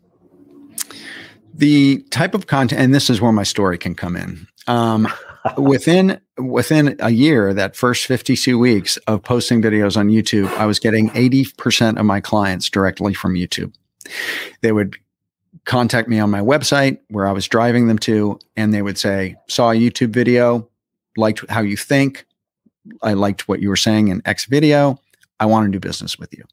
The 1.56 2.02
type 2.10 2.34
of 2.34 2.46
content, 2.46 2.80
and 2.80 2.94
this 2.94 3.08
is 3.08 3.20
where 3.20 3.32
my 3.32 3.42
story 3.42 3.78
can 3.78 3.94
come 3.94 4.16
in. 4.16 4.46
Um, 4.66 5.08
within 5.56 6.20
within 6.38 6.96
a 7.00 7.10
year, 7.10 7.54
that 7.54 7.76
first 7.76 8.06
52 8.06 8.58
weeks 8.58 8.96
of 9.06 9.22
posting 9.22 9.62
videos 9.62 9.96
on 9.96 10.08
YouTube, 10.08 10.48
I 10.58 10.66
was 10.66 10.78
getting 10.78 11.10
80% 11.10 11.98
of 11.98 12.04
my 12.04 12.20
clients 12.20 12.68
directly 12.68 13.14
from 13.14 13.34
YouTube. 13.34 13.74
They 14.60 14.72
would 14.72 14.96
contact 15.64 16.08
me 16.08 16.18
on 16.18 16.30
my 16.30 16.40
website 16.40 16.98
where 17.08 17.26
I 17.26 17.32
was 17.32 17.48
driving 17.48 17.88
them 17.88 17.98
to, 18.00 18.38
and 18.56 18.74
they 18.74 18.82
would 18.82 18.98
say, 18.98 19.36
Saw 19.48 19.70
a 19.70 19.74
YouTube 19.74 20.10
video, 20.10 20.68
liked 21.16 21.48
how 21.48 21.62
you 21.62 21.76
think. 21.76 22.26
I 23.02 23.14
liked 23.14 23.48
what 23.48 23.60
you 23.60 23.68
were 23.68 23.76
saying 23.76 24.08
in 24.08 24.22
X 24.26 24.44
video. 24.44 25.00
I 25.40 25.46
want 25.46 25.66
to 25.66 25.72
do 25.72 25.80
business 25.80 26.18
with 26.18 26.32
you. 26.32 26.44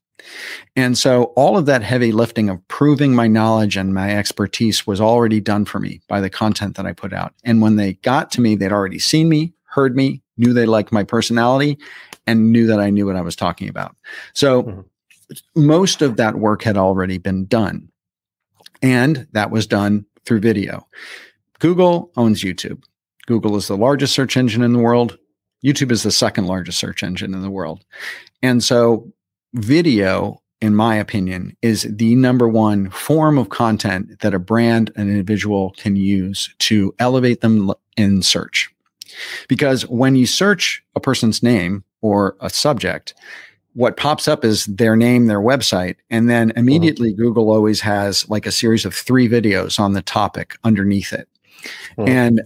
And 0.75 0.97
so 0.97 1.25
all 1.35 1.57
of 1.57 1.65
that 1.65 1.83
heavy 1.83 2.11
lifting 2.11 2.49
of 2.49 2.65
proving 2.67 3.15
my 3.15 3.27
knowledge 3.27 3.77
and 3.77 3.93
my 3.93 4.15
expertise 4.15 4.85
was 4.85 5.01
already 5.01 5.39
done 5.39 5.65
for 5.65 5.79
me 5.79 6.01
by 6.07 6.21
the 6.21 6.29
content 6.29 6.75
that 6.77 6.85
I 6.85 6.93
put 6.93 7.13
out. 7.13 7.33
And 7.43 7.61
when 7.61 7.75
they 7.75 7.93
got 7.93 8.31
to 8.31 8.41
me, 8.41 8.55
they'd 8.55 8.71
already 8.71 8.99
seen 8.99 9.29
me, 9.29 9.53
heard 9.63 9.95
me, 9.95 10.21
knew 10.37 10.53
they 10.53 10.65
liked 10.65 10.91
my 10.91 11.03
personality, 11.03 11.77
and 12.27 12.51
knew 12.51 12.67
that 12.67 12.79
I 12.79 12.89
knew 12.89 13.05
what 13.05 13.15
I 13.15 13.21
was 13.21 13.35
talking 13.35 13.69
about. 13.69 13.95
So 14.33 14.63
mm-hmm. 14.63 14.81
most 15.55 16.01
of 16.01 16.17
that 16.17 16.35
work 16.35 16.63
had 16.63 16.77
already 16.77 17.17
been 17.17 17.45
done. 17.45 17.89
And 18.81 19.27
that 19.31 19.51
was 19.51 19.67
done 19.67 20.05
through 20.25 20.41
video. 20.41 20.87
Google 21.59 22.11
owns 22.17 22.43
YouTube. 22.43 22.83
Google 23.25 23.55
is 23.55 23.67
the 23.67 23.77
largest 23.77 24.13
search 24.13 24.35
engine 24.35 24.63
in 24.63 24.73
the 24.73 24.79
world. 24.79 25.17
YouTube 25.63 25.91
is 25.91 26.03
the 26.03 26.11
second 26.11 26.45
largest 26.45 26.79
search 26.79 27.03
engine 27.03 27.33
in 27.33 27.41
the 27.41 27.49
world. 27.49 27.83
And 28.41 28.63
so 28.63 29.11
video, 29.53 30.41
in 30.61 30.75
my 30.75 30.95
opinion, 30.95 31.55
is 31.61 31.87
the 31.89 32.15
number 32.15 32.47
one 32.47 32.89
form 32.89 33.37
of 33.37 33.49
content 33.49 34.19
that 34.21 34.33
a 34.33 34.39
brand, 34.39 34.91
an 34.95 35.09
individual 35.09 35.73
can 35.77 35.95
use 35.95 36.53
to 36.59 36.93
elevate 36.99 37.41
them 37.41 37.71
in 37.97 38.21
search. 38.21 38.69
Because 39.47 39.87
when 39.87 40.15
you 40.15 40.25
search 40.25 40.83
a 40.95 40.99
person's 40.99 41.43
name 41.43 41.83
or 42.01 42.35
a 42.39 42.49
subject, 42.49 43.13
what 43.73 43.97
pops 43.97 44.27
up 44.27 44.45
is 44.45 44.65
their 44.65 44.95
name, 44.95 45.27
their 45.27 45.41
website, 45.41 45.95
and 46.09 46.29
then 46.29 46.51
uh-huh. 46.51 46.59
immediately 46.59 47.11
mm-hmm. 47.11 47.21
Google 47.21 47.49
always 47.49 47.81
has 47.81 48.27
like 48.29 48.45
a 48.45 48.51
series 48.51 48.85
of 48.85 48.93
three 48.93 49.27
videos 49.27 49.79
on 49.79 49.93
the 49.93 50.01
topic 50.01 50.57
underneath 50.63 51.13
it. 51.13 51.27
Mm-hmm. 51.97 52.09
And 52.09 52.41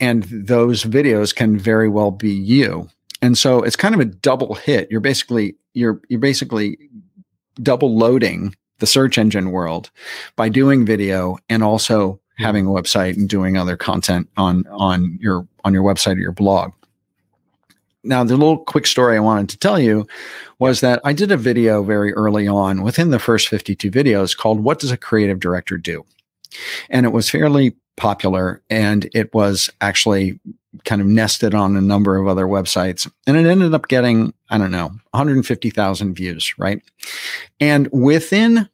and 0.00 0.24
those 0.24 0.84
videos 0.84 1.34
can 1.34 1.58
very 1.58 1.88
well 1.88 2.10
be 2.10 2.30
you. 2.30 2.88
And 3.22 3.36
so 3.36 3.62
it's 3.62 3.76
kind 3.76 3.94
of 3.94 4.00
a 4.00 4.04
double 4.04 4.54
hit. 4.54 4.90
You're 4.90 5.00
basically 5.00 5.56
you're 5.74 6.00
you're 6.08 6.20
basically 6.20 6.78
double 7.62 7.96
loading 7.96 8.54
the 8.78 8.86
search 8.86 9.18
engine 9.18 9.50
world 9.50 9.90
by 10.36 10.48
doing 10.48 10.86
video 10.86 11.36
and 11.48 11.64
also 11.64 12.20
having 12.38 12.66
a 12.66 12.70
website 12.70 13.16
and 13.16 13.28
doing 13.28 13.56
other 13.56 13.76
content 13.76 14.28
on 14.36 14.64
on 14.68 15.18
your 15.20 15.46
on 15.64 15.74
your 15.74 15.82
website 15.82 16.16
or 16.16 16.20
your 16.20 16.32
blog. 16.32 16.72
Now, 18.04 18.22
the 18.22 18.36
little 18.36 18.58
quick 18.58 18.86
story 18.86 19.16
I 19.16 19.20
wanted 19.20 19.48
to 19.50 19.58
tell 19.58 19.78
you 19.78 20.06
was 20.60 20.80
that 20.80 21.00
I 21.04 21.12
did 21.12 21.32
a 21.32 21.36
video 21.36 21.82
very 21.82 22.14
early 22.14 22.46
on 22.46 22.82
within 22.82 23.10
the 23.10 23.18
first 23.18 23.48
52 23.48 23.90
videos 23.90 24.36
called 24.36 24.60
What 24.60 24.78
Does 24.78 24.92
a 24.92 24.96
Creative 24.96 25.38
Director 25.38 25.76
Do? 25.76 26.06
And 26.88 27.04
it 27.04 27.10
was 27.10 27.28
fairly 27.28 27.74
popular 27.98 28.62
and 28.70 29.10
it 29.12 29.32
was 29.34 29.68
actually 29.80 30.40
kind 30.84 31.00
of 31.00 31.06
nested 31.06 31.54
on 31.54 31.76
a 31.76 31.80
number 31.80 32.16
of 32.16 32.28
other 32.28 32.46
websites 32.46 33.10
and 33.26 33.36
it 33.36 33.46
ended 33.46 33.74
up 33.74 33.88
getting 33.88 34.32
i 34.50 34.56
don't 34.56 34.70
know 34.70 34.86
150,000 35.10 36.14
views 36.14 36.54
right 36.58 36.80
and 37.60 37.88
within 37.92 38.68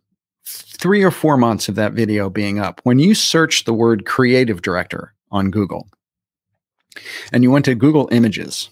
3 0.46 1.02
or 1.02 1.10
4 1.10 1.37
months 1.37 1.68
of 1.68 1.74
that 1.74 1.94
video 1.94 2.28
being 2.28 2.58
up 2.58 2.80
when 2.84 2.98
you 2.98 3.14
search 3.14 3.64
the 3.64 3.74
word 3.74 4.04
creative 4.04 4.62
director 4.62 5.14
on 5.30 5.50
google 5.50 5.88
and 7.32 7.42
you 7.42 7.50
went 7.50 7.64
to 7.64 7.74
google 7.74 8.08
images 8.12 8.68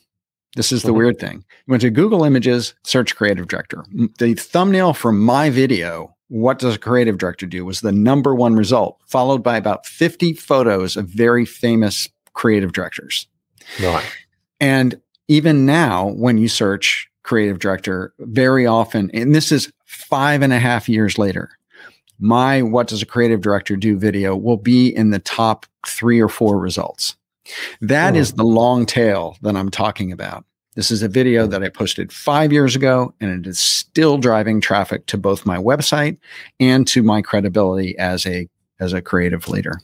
this 0.54 0.70
is 0.70 0.82
the 0.82 0.88
mm-hmm. 0.88 0.98
weird 0.98 1.18
thing 1.18 1.44
you 1.66 1.72
went 1.72 1.80
to 1.80 1.90
google 1.90 2.24
images 2.24 2.74
search 2.84 3.16
creative 3.16 3.48
director 3.48 3.84
the 4.18 4.34
thumbnail 4.34 4.92
for 4.92 5.12
my 5.12 5.48
video 5.48 6.11
what 6.32 6.58
does 6.58 6.76
a 6.76 6.78
creative 6.78 7.18
director 7.18 7.44
do 7.44 7.62
was 7.62 7.82
the 7.82 7.92
number 7.92 8.34
one 8.34 8.56
result, 8.56 8.98
followed 9.06 9.42
by 9.42 9.58
about 9.58 9.84
50 9.84 10.32
photos 10.32 10.96
of 10.96 11.06
very 11.06 11.44
famous 11.44 12.08
creative 12.32 12.72
directors. 12.72 13.26
Right. 13.82 14.02
And 14.58 14.98
even 15.28 15.66
now, 15.66 16.08
when 16.08 16.38
you 16.38 16.48
search 16.48 17.06
creative 17.22 17.58
director, 17.58 18.14
very 18.18 18.66
often, 18.66 19.10
and 19.12 19.34
this 19.34 19.52
is 19.52 19.70
five 19.84 20.40
and 20.40 20.54
a 20.54 20.58
half 20.58 20.88
years 20.88 21.18
later, 21.18 21.50
my 22.18 22.62
What 22.62 22.86
Does 22.86 23.02
a 23.02 23.06
Creative 23.06 23.42
Director 23.42 23.76
Do 23.76 23.98
video 23.98 24.34
will 24.34 24.56
be 24.56 24.88
in 24.88 25.10
the 25.10 25.18
top 25.18 25.66
three 25.86 26.18
or 26.18 26.30
four 26.30 26.58
results. 26.58 27.14
That 27.82 28.14
hmm. 28.14 28.20
is 28.20 28.32
the 28.32 28.44
long 28.44 28.86
tail 28.86 29.36
that 29.42 29.54
I'm 29.54 29.70
talking 29.70 30.10
about. 30.10 30.46
This 30.74 30.90
is 30.90 31.02
a 31.02 31.08
video 31.08 31.46
that 31.46 31.62
I 31.62 31.68
posted 31.68 32.12
five 32.12 32.50
years 32.50 32.74
ago, 32.74 33.12
and 33.20 33.30
it 33.30 33.48
is 33.48 33.58
still 33.58 34.16
driving 34.16 34.60
traffic 34.60 35.04
to 35.06 35.18
both 35.18 35.44
my 35.44 35.58
website 35.58 36.16
and 36.60 36.86
to 36.88 37.02
my 37.02 37.20
credibility 37.20 37.96
as 37.98 38.26
a 38.26 38.48
as 38.80 38.92
a 38.92 39.02
creative 39.02 39.48
leader. 39.48 39.80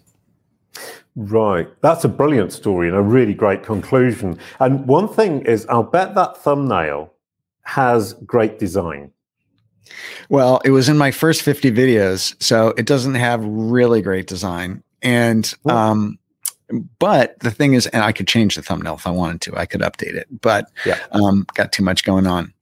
Right. 1.14 1.68
That's 1.82 2.04
a 2.04 2.08
brilliant 2.08 2.52
story 2.52 2.88
and 2.88 2.96
a 2.96 3.02
really 3.02 3.34
great 3.34 3.62
conclusion. 3.64 4.38
And 4.60 4.86
one 4.86 5.08
thing 5.08 5.42
is, 5.42 5.66
I'll 5.68 5.82
bet 5.82 6.14
that 6.14 6.36
thumbnail 6.36 7.12
has 7.62 8.14
great 8.24 8.58
design. 8.58 9.10
Well, 10.28 10.60
it 10.64 10.70
was 10.70 10.88
in 10.88 10.96
my 10.96 11.10
first 11.10 11.42
50 11.42 11.72
videos, 11.72 12.40
so 12.42 12.68
it 12.76 12.86
doesn't 12.86 13.14
have 13.14 13.44
really 13.44 14.00
great 14.00 14.26
design. 14.26 14.82
And 15.02 15.52
um, 15.66 16.18
but 16.98 17.38
the 17.40 17.50
thing 17.50 17.74
is, 17.74 17.86
and 17.88 18.02
I 18.02 18.12
could 18.12 18.28
change 18.28 18.56
the 18.56 18.62
thumbnail 18.62 18.94
if 18.94 19.06
I 19.06 19.10
wanted 19.10 19.40
to. 19.42 19.56
I 19.56 19.66
could 19.66 19.80
update 19.80 20.14
it, 20.14 20.26
but 20.40 20.70
yeah. 20.84 20.98
um, 21.12 21.46
got 21.54 21.72
too 21.72 21.82
much 21.82 22.04
going 22.04 22.26
on. 22.26 22.52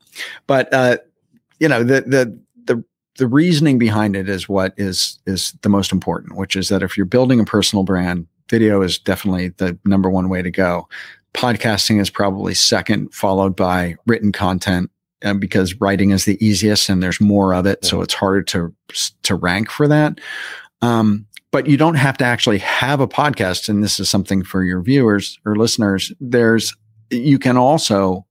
But 0.46 0.72
uh, 0.72 0.98
you 1.58 1.68
know, 1.68 1.82
the 1.82 2.02
the 2.02 2.40
the 2.64 2.84
the 3.18 3.26
reasoning 3.26 3.78
behind 3.78 4.16
it 4.16 4.28
is 4.28 4.48
what 4.48 4.74
is 4.76 5.18
is 5.26 5.52
the 5.62 5.68
most 5.68 5.92
important, 5.92 6.36
which 6.36 6.56
is 6.56 6.68
that 6.68 6.82
if 6.82 6.96
you're 6.96 7.06
building 7.06 7.40
a 7.40 7.44
personal 7.44 7.82
brand, 7.82 8.26
video 8.48 8.82
is 8.82 8.98
definitely 8.98 9.48
the 9.48 9.78
number 9.84 10.10
one 10.10 10.28
way 10.28 10.42
to 10.42 10.50
go. 10.50 10.88
Podcasting 11.34 12.00
is 12.00 12.08
probably 12.08 12.54
second, 12.54 13.12
followed 13.12 13.54
by 13.56 13.96
written 14.06 14.32
content, 14.32 14.90
uh, 15.22 15.34
because 15.34 15.74
writing 15.80 16.10
is 16.10 16.24
the 16.24 16.42
easiest 16.44 16.88
and 16.88 17.02
there's 17.02 17.20
more 17.20 17.54
of 17.54 17.66
it, 17.66 17.84
so 17.84 18.00
it's 18.02 18.14
harder 18.14 18.42
to 18.42 18.74
to 19.22 19.34
rank 19.34 19.70
for 19.70 19.88
that. 19.88 20.20
Um, 20.82 21.25
but 21.52 21.66
you 21.66 21.76
don't 21.76 21.94
have 21.94 22.16
to 22.18 22.24
actually 22.24 22.58
have 22.58 23.00
a 23.00 23.08
podcast. 23.08 23.68
And 23.68 23.82
this 23.82 23.98
is 24.00 24.10
something 24.10 24.42
for 24.42 24.64
your 24.64 24.82
viewers 24.82 25.38
or 25.44 25.56
listeners. 25.56 26.12
There's, 26.20 26.76
you 27.10 27.38
can 27.38 27.56
also 27.56 28.26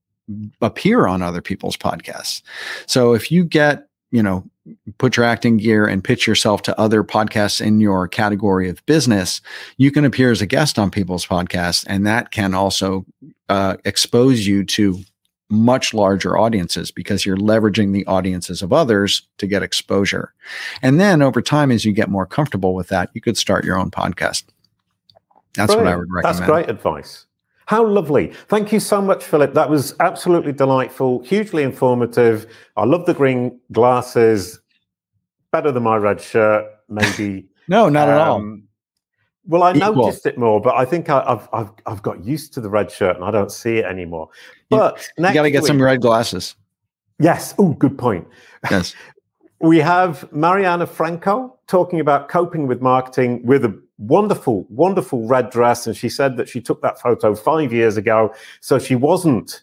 appear 0.60 1.06
on 1.06 1.22
other 1.22 1.40
people's 1.40 1.76
podcasts. 1.76 2.42
So 2.86 3.14
if 3.14 3.30
you 3.30 3.44
get, 3.44 3.88
you 4.10 4.22
know, 4.22 4.44
put 4.98 5.16
your 5.16 5.26
acting 5.26 5.56
gear 5.56 5.86
and 5.86 6.02
pitch 6.02 6.26
yourself 6.26 6.62
to 6.62 6.78
other 6.78 7.04
podcasts 7.04 7.60
in 7.60 7.80
your 7.80 8.08
category 8.08 8.68
of 8.68 8.84
business, 8.86 9.40
you 9.76 9.90
can 9.90 10.04
appear 10.04 10.30
as 10.30 10.42
a 10.42 10.46
guest 10.46 10.78
on 10.78 10.90
people's 10.90 11.26
podcasts. 11.26 11.84
And 11.88 12.06
that 12.06 12.30
can 12.30 12.54
also 12.54 13.04
uh, 13.48 13.76
expose 13.84 14.46
you 14.46 14.64
to 14.64 15.00
much 15.48 15.94
larger 15.94 16.36
audiences 16.36 16.90
because 16.90 17.24
you're 17.24 17.36
leveraging 17.36 17.92
the 17.92 18.04
audiences 18.06 18.62
of 18.62 18.72
others 18.72 19.22
to 19.38 19.46
get 19.46 19.62
exposure. 19.62 20.32
And 20.82 20.98
then 20.98 21.22
over 21.22 21.40
time, 21.40 21.70
as 21.70 21.84
you 21.84 21.92
get 21.92 22.08
more 22.08 22.26
comfortable 22.26 22.74
with 22.74 22.88
that, 22.88 23.10
you 23.14 23.20
could 23.20 23.36
start 23.36 23.64
your 23.64 23.78
own 23.78 23.90
podcast. 23.90 24.44
That's 25.54 25.74
Brilliant. 25.74 25.84
what 25.84 25.92
I 25.92 25.96
would 25.96 26.12
recommend. 26.12 26.38
That's 26.38 26.50
great 26.50 26.68
advice. 26.68 27.26
How 27.66 27.84
lovely. 27.84 28.32
Thank 28.48 28.72
you 28.72 28.78
so 28.78 29.00
much, 29.00 29.24
Philip. 29.24 29.54
That 29.54 29.70
was 29.70 29.94
absolutely 29.98 30.52
delightful, 30.52 31.22
hugely 31.24 31.64
informative. 31.64 32.46
I 32.76 32.84
love 32.84 33.06
the 33.06 33.14
green 33.14 33.58
glasses. 33.72 34.60
Better 35.50 35.72
than 35.72 35.82
my 35.82 35.96
red 35.96 36.20
shirt, 36.20 36.64
maybe. 36.88 37.46
no, 37.68 37.88
not 37.88 38.08
um, 38.08 38.14
at 38.14 38.20
all. 38.20 38.58
Well, 39.46 39.62
I 39.62 39.72
Equal. 39.72 39.94
noticed 39.94 40.26
it 40.26 40.38
more, 40.38 40.60
but 40.60 40.74
I 40.74 40.84
think 40.84 41.08
I, 41.08 41.24
have 41.28 41.48
I've 41.52 41.70
I've 41.86 42.02
got 42.02 42.24
used 42.24 42.52
to 42.54 42.60
the 42.60 42.68
red 42.68 42.90
shirt 42.90 43.16
and 43.16 43.24
I 43.24 43.30
don't 43.30 43.52
see 43.52 43.76
it 43.78 43.84
anymore. 43.84 44.28
But 44.68 45.08
you, 45.16 45.26
you 45.26 45.34
got 45.34 45.42
to 45.42 45.50
get 45.50 45.62
week, 45.62 45.68
some 45.68 45.80
red 45.80 46.00
glasses. 46.00 46.56
Yes. 47.18 47.54
Oh, 47.58 47.72
good 47.74 47.96
point. 47.96 48.26
Yes. 48.70 48.94
we 49.60 49.78
have 49.78 50.30
Mariana 50.32 50.86
Franco 50.86 51.56
talking 51.66 52.00
about 52.00 52.28
coping 52.28 52.66
with 52.66 52.82
marketing 52.82 53.44
with 53.44 53.64
a 53.64 53.80
wonderful, 53.98 54.66
wonderful 54.68 55.26
red 55.26 55.50
dress, 55.50 55.86
and 55.86 55.96
she 55.96 56.08
said 56.08 56.36
that 56.36 56.48
she 56.48 56.60
took 56.60 56.82
that 56.82 57.00
photo 57.00 57.34
five 57.34 57.72
years 57.72 57.96
ago, 57.96 58.34
so 58.60 58.78
she 58.78 58.94
wasn't 58.94 59.62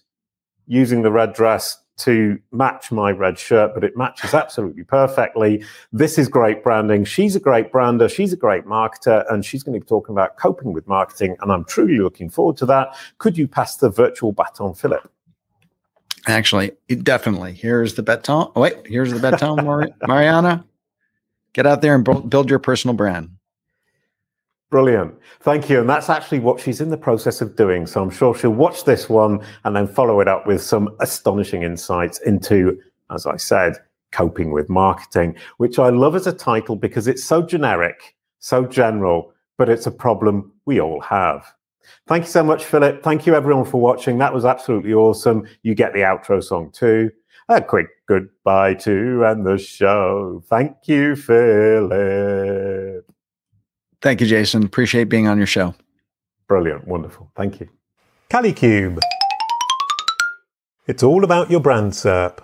using 0.66 1.02
the 1.02 1.12
red 1.12 1.34
dress 1.34 1.78
to 1.98 2.40
match 2.52 2.92
my 2.92 3.12
red 3.12 3.38
shirt, 3.38 3.74
but 3.74 3.84
it 3.84 3.96
matches 3.96 4.34
absolutely 4.34 4.84
perfectly. 4.84 5.64
This 5.92 6.18
is 6.18 6.28
great 6.28 6.64
branding. 6.64 7.06
She's 7.06 7.36
a 7.36 7.40
great 7.40 7.72
brander. 7.72 8.10
She's 8.10 8.34
a 8.34 8.38
great 8.38 8.66
marketer, 8.66 9.32
and 9.32 9.46
she's 9.46 9.64
going 9.64 9.80
to 9.80 9.80
be 9.80 9.88
talking 9.88 10.14
about 10.14 10.38
coping 10.38 10.74
with 10.74 10.88
marketing. 10.88 11.36
And 11.42 11.52
I'm 11.52 11.66
truly 11.66 12.00
looking 12.00 12.30
forward 12.30 12.58
to 12.58 12.66
that. 12.68 12.96
Could 13.20 13.38
you 13.38 13.48
pass 13.48 13.78
the 13.78 13.90
virtual 13.90 14.32
baton, 14.32 14.74
Philip? 14.74 15.10
Actually, 16.26 16.72
definitely. 17.04 17.54
Here's 17.54 17.96
the 17.96 18.04
baton. 18.04 18.52
Oh, 18.56 18.62
wait, 18.62 18.76
here's 18.88 19.12
the 19.12 19.20
baton, 19.20 19.64
Mariana. 20.08 20.66
Get 21.54 21.68
out 21.68 21.82
there 21.82 21.94
and 21.94 22.04
build 22.04 22.50
your 22.50 22.60
personal 22.60 22.96
brand. 22.96 23.30
Brilliant. 24.74 25.14
Thank 25.42 25.70
you. 25.70 25.82
And 25.82 25.88
that's 25.88 26.10
actually 26.10 26.40
what 26.40 26.60
she's 26.60 26.82
in 26.82 26.90
the 26.90 26.98
process 26.98 27.42
of 27.42 27.56
doing. 27.56 27.86
So 27.86 28.02
I'm 28.02 28.10
sure 28.10 28.34
she'll 28.34 28.50
watch 28.50 28.86
this 28.86 29.08
one 29.08 29.40
and 29.66 29.76
then 29.76 29.86
follow 29.86 30.20
it 30.20 30.28
up 30.28 30.48
with 30.48 30.64
some 30.64 30.96
astonishing 31.00 31.62
insights 31.62 32.20
into, 32.22 32.82
as 33.12 33.28
I 33.28 33.38
said, 33.38 33.76
coping 34.12 34.52
with 34.52 34.72
marketing, 34.72 35.36
which 35.58 35.78
I 35.78 35.90
love 35.90 36.16
as 36.16 36.26
a 36.26 36.34
title 36.34 36.76
because 36.76 37.06
it's 37.08 37.24
so 37.24 37.44
generic, 37.44 38.16
so 38.40 38.66
general, 38.66 39.32
but 39.60 39.70
it's 39.70 39.86
a 39.86 39.92
problem 39.92 40.52
we 40.66 40.82
all 40.82 41.02
have. 41.02 41.46
Thank 42.08 42.24
you 42.24 42.32
so 42.32 42.44
much, 42.44 42.66
Philip. 42.66 43.04
Thank 43.04 43.28
you, 43.28 43.36
everyone, 43.36 43.66
for 43.66 43.80
watching. 43.80 44.18
That 44.18 44.34
was 44.34 44.44
absolutely 44.44 44.96
awesome. 44.96 45.48
You 45.62 45.76
get 45.76 45.94
the 45.94 46.00
outro 46.00 46.44
song 46.44 46.72
too. 46.72 47.12
A 47.48 47.62
quick 47.62 47.90
goodbye 48.08 48.74
to 48.74 49.24
and 49.24 49.46
the 49.46 49.60
show. 49.60 50.42
Thank 50.50 50.78
you, 50.88 51.16
Philip. 51.16 51.94
Thank 54.04 54.20
you, 54.20 54.28
Jason. 54.28 54.64
Appreciate 54.64 55.06
being 55.06 55.28
on 55.28 55.38
your 55.38 55.48
show. 55.48 55.76
Brilliant. 56.50 56.86
Wonderful. 56.86 57.32
Thank 57.38 57.62
you. 57.62 57.70
Kalicube. 58.30 59.00
It's 60.86 61.02
all 61.02 61.24
about 61.24 61.50
your 61.50 61.62
brand 61.62 61.94
SERP. 61.94 62.40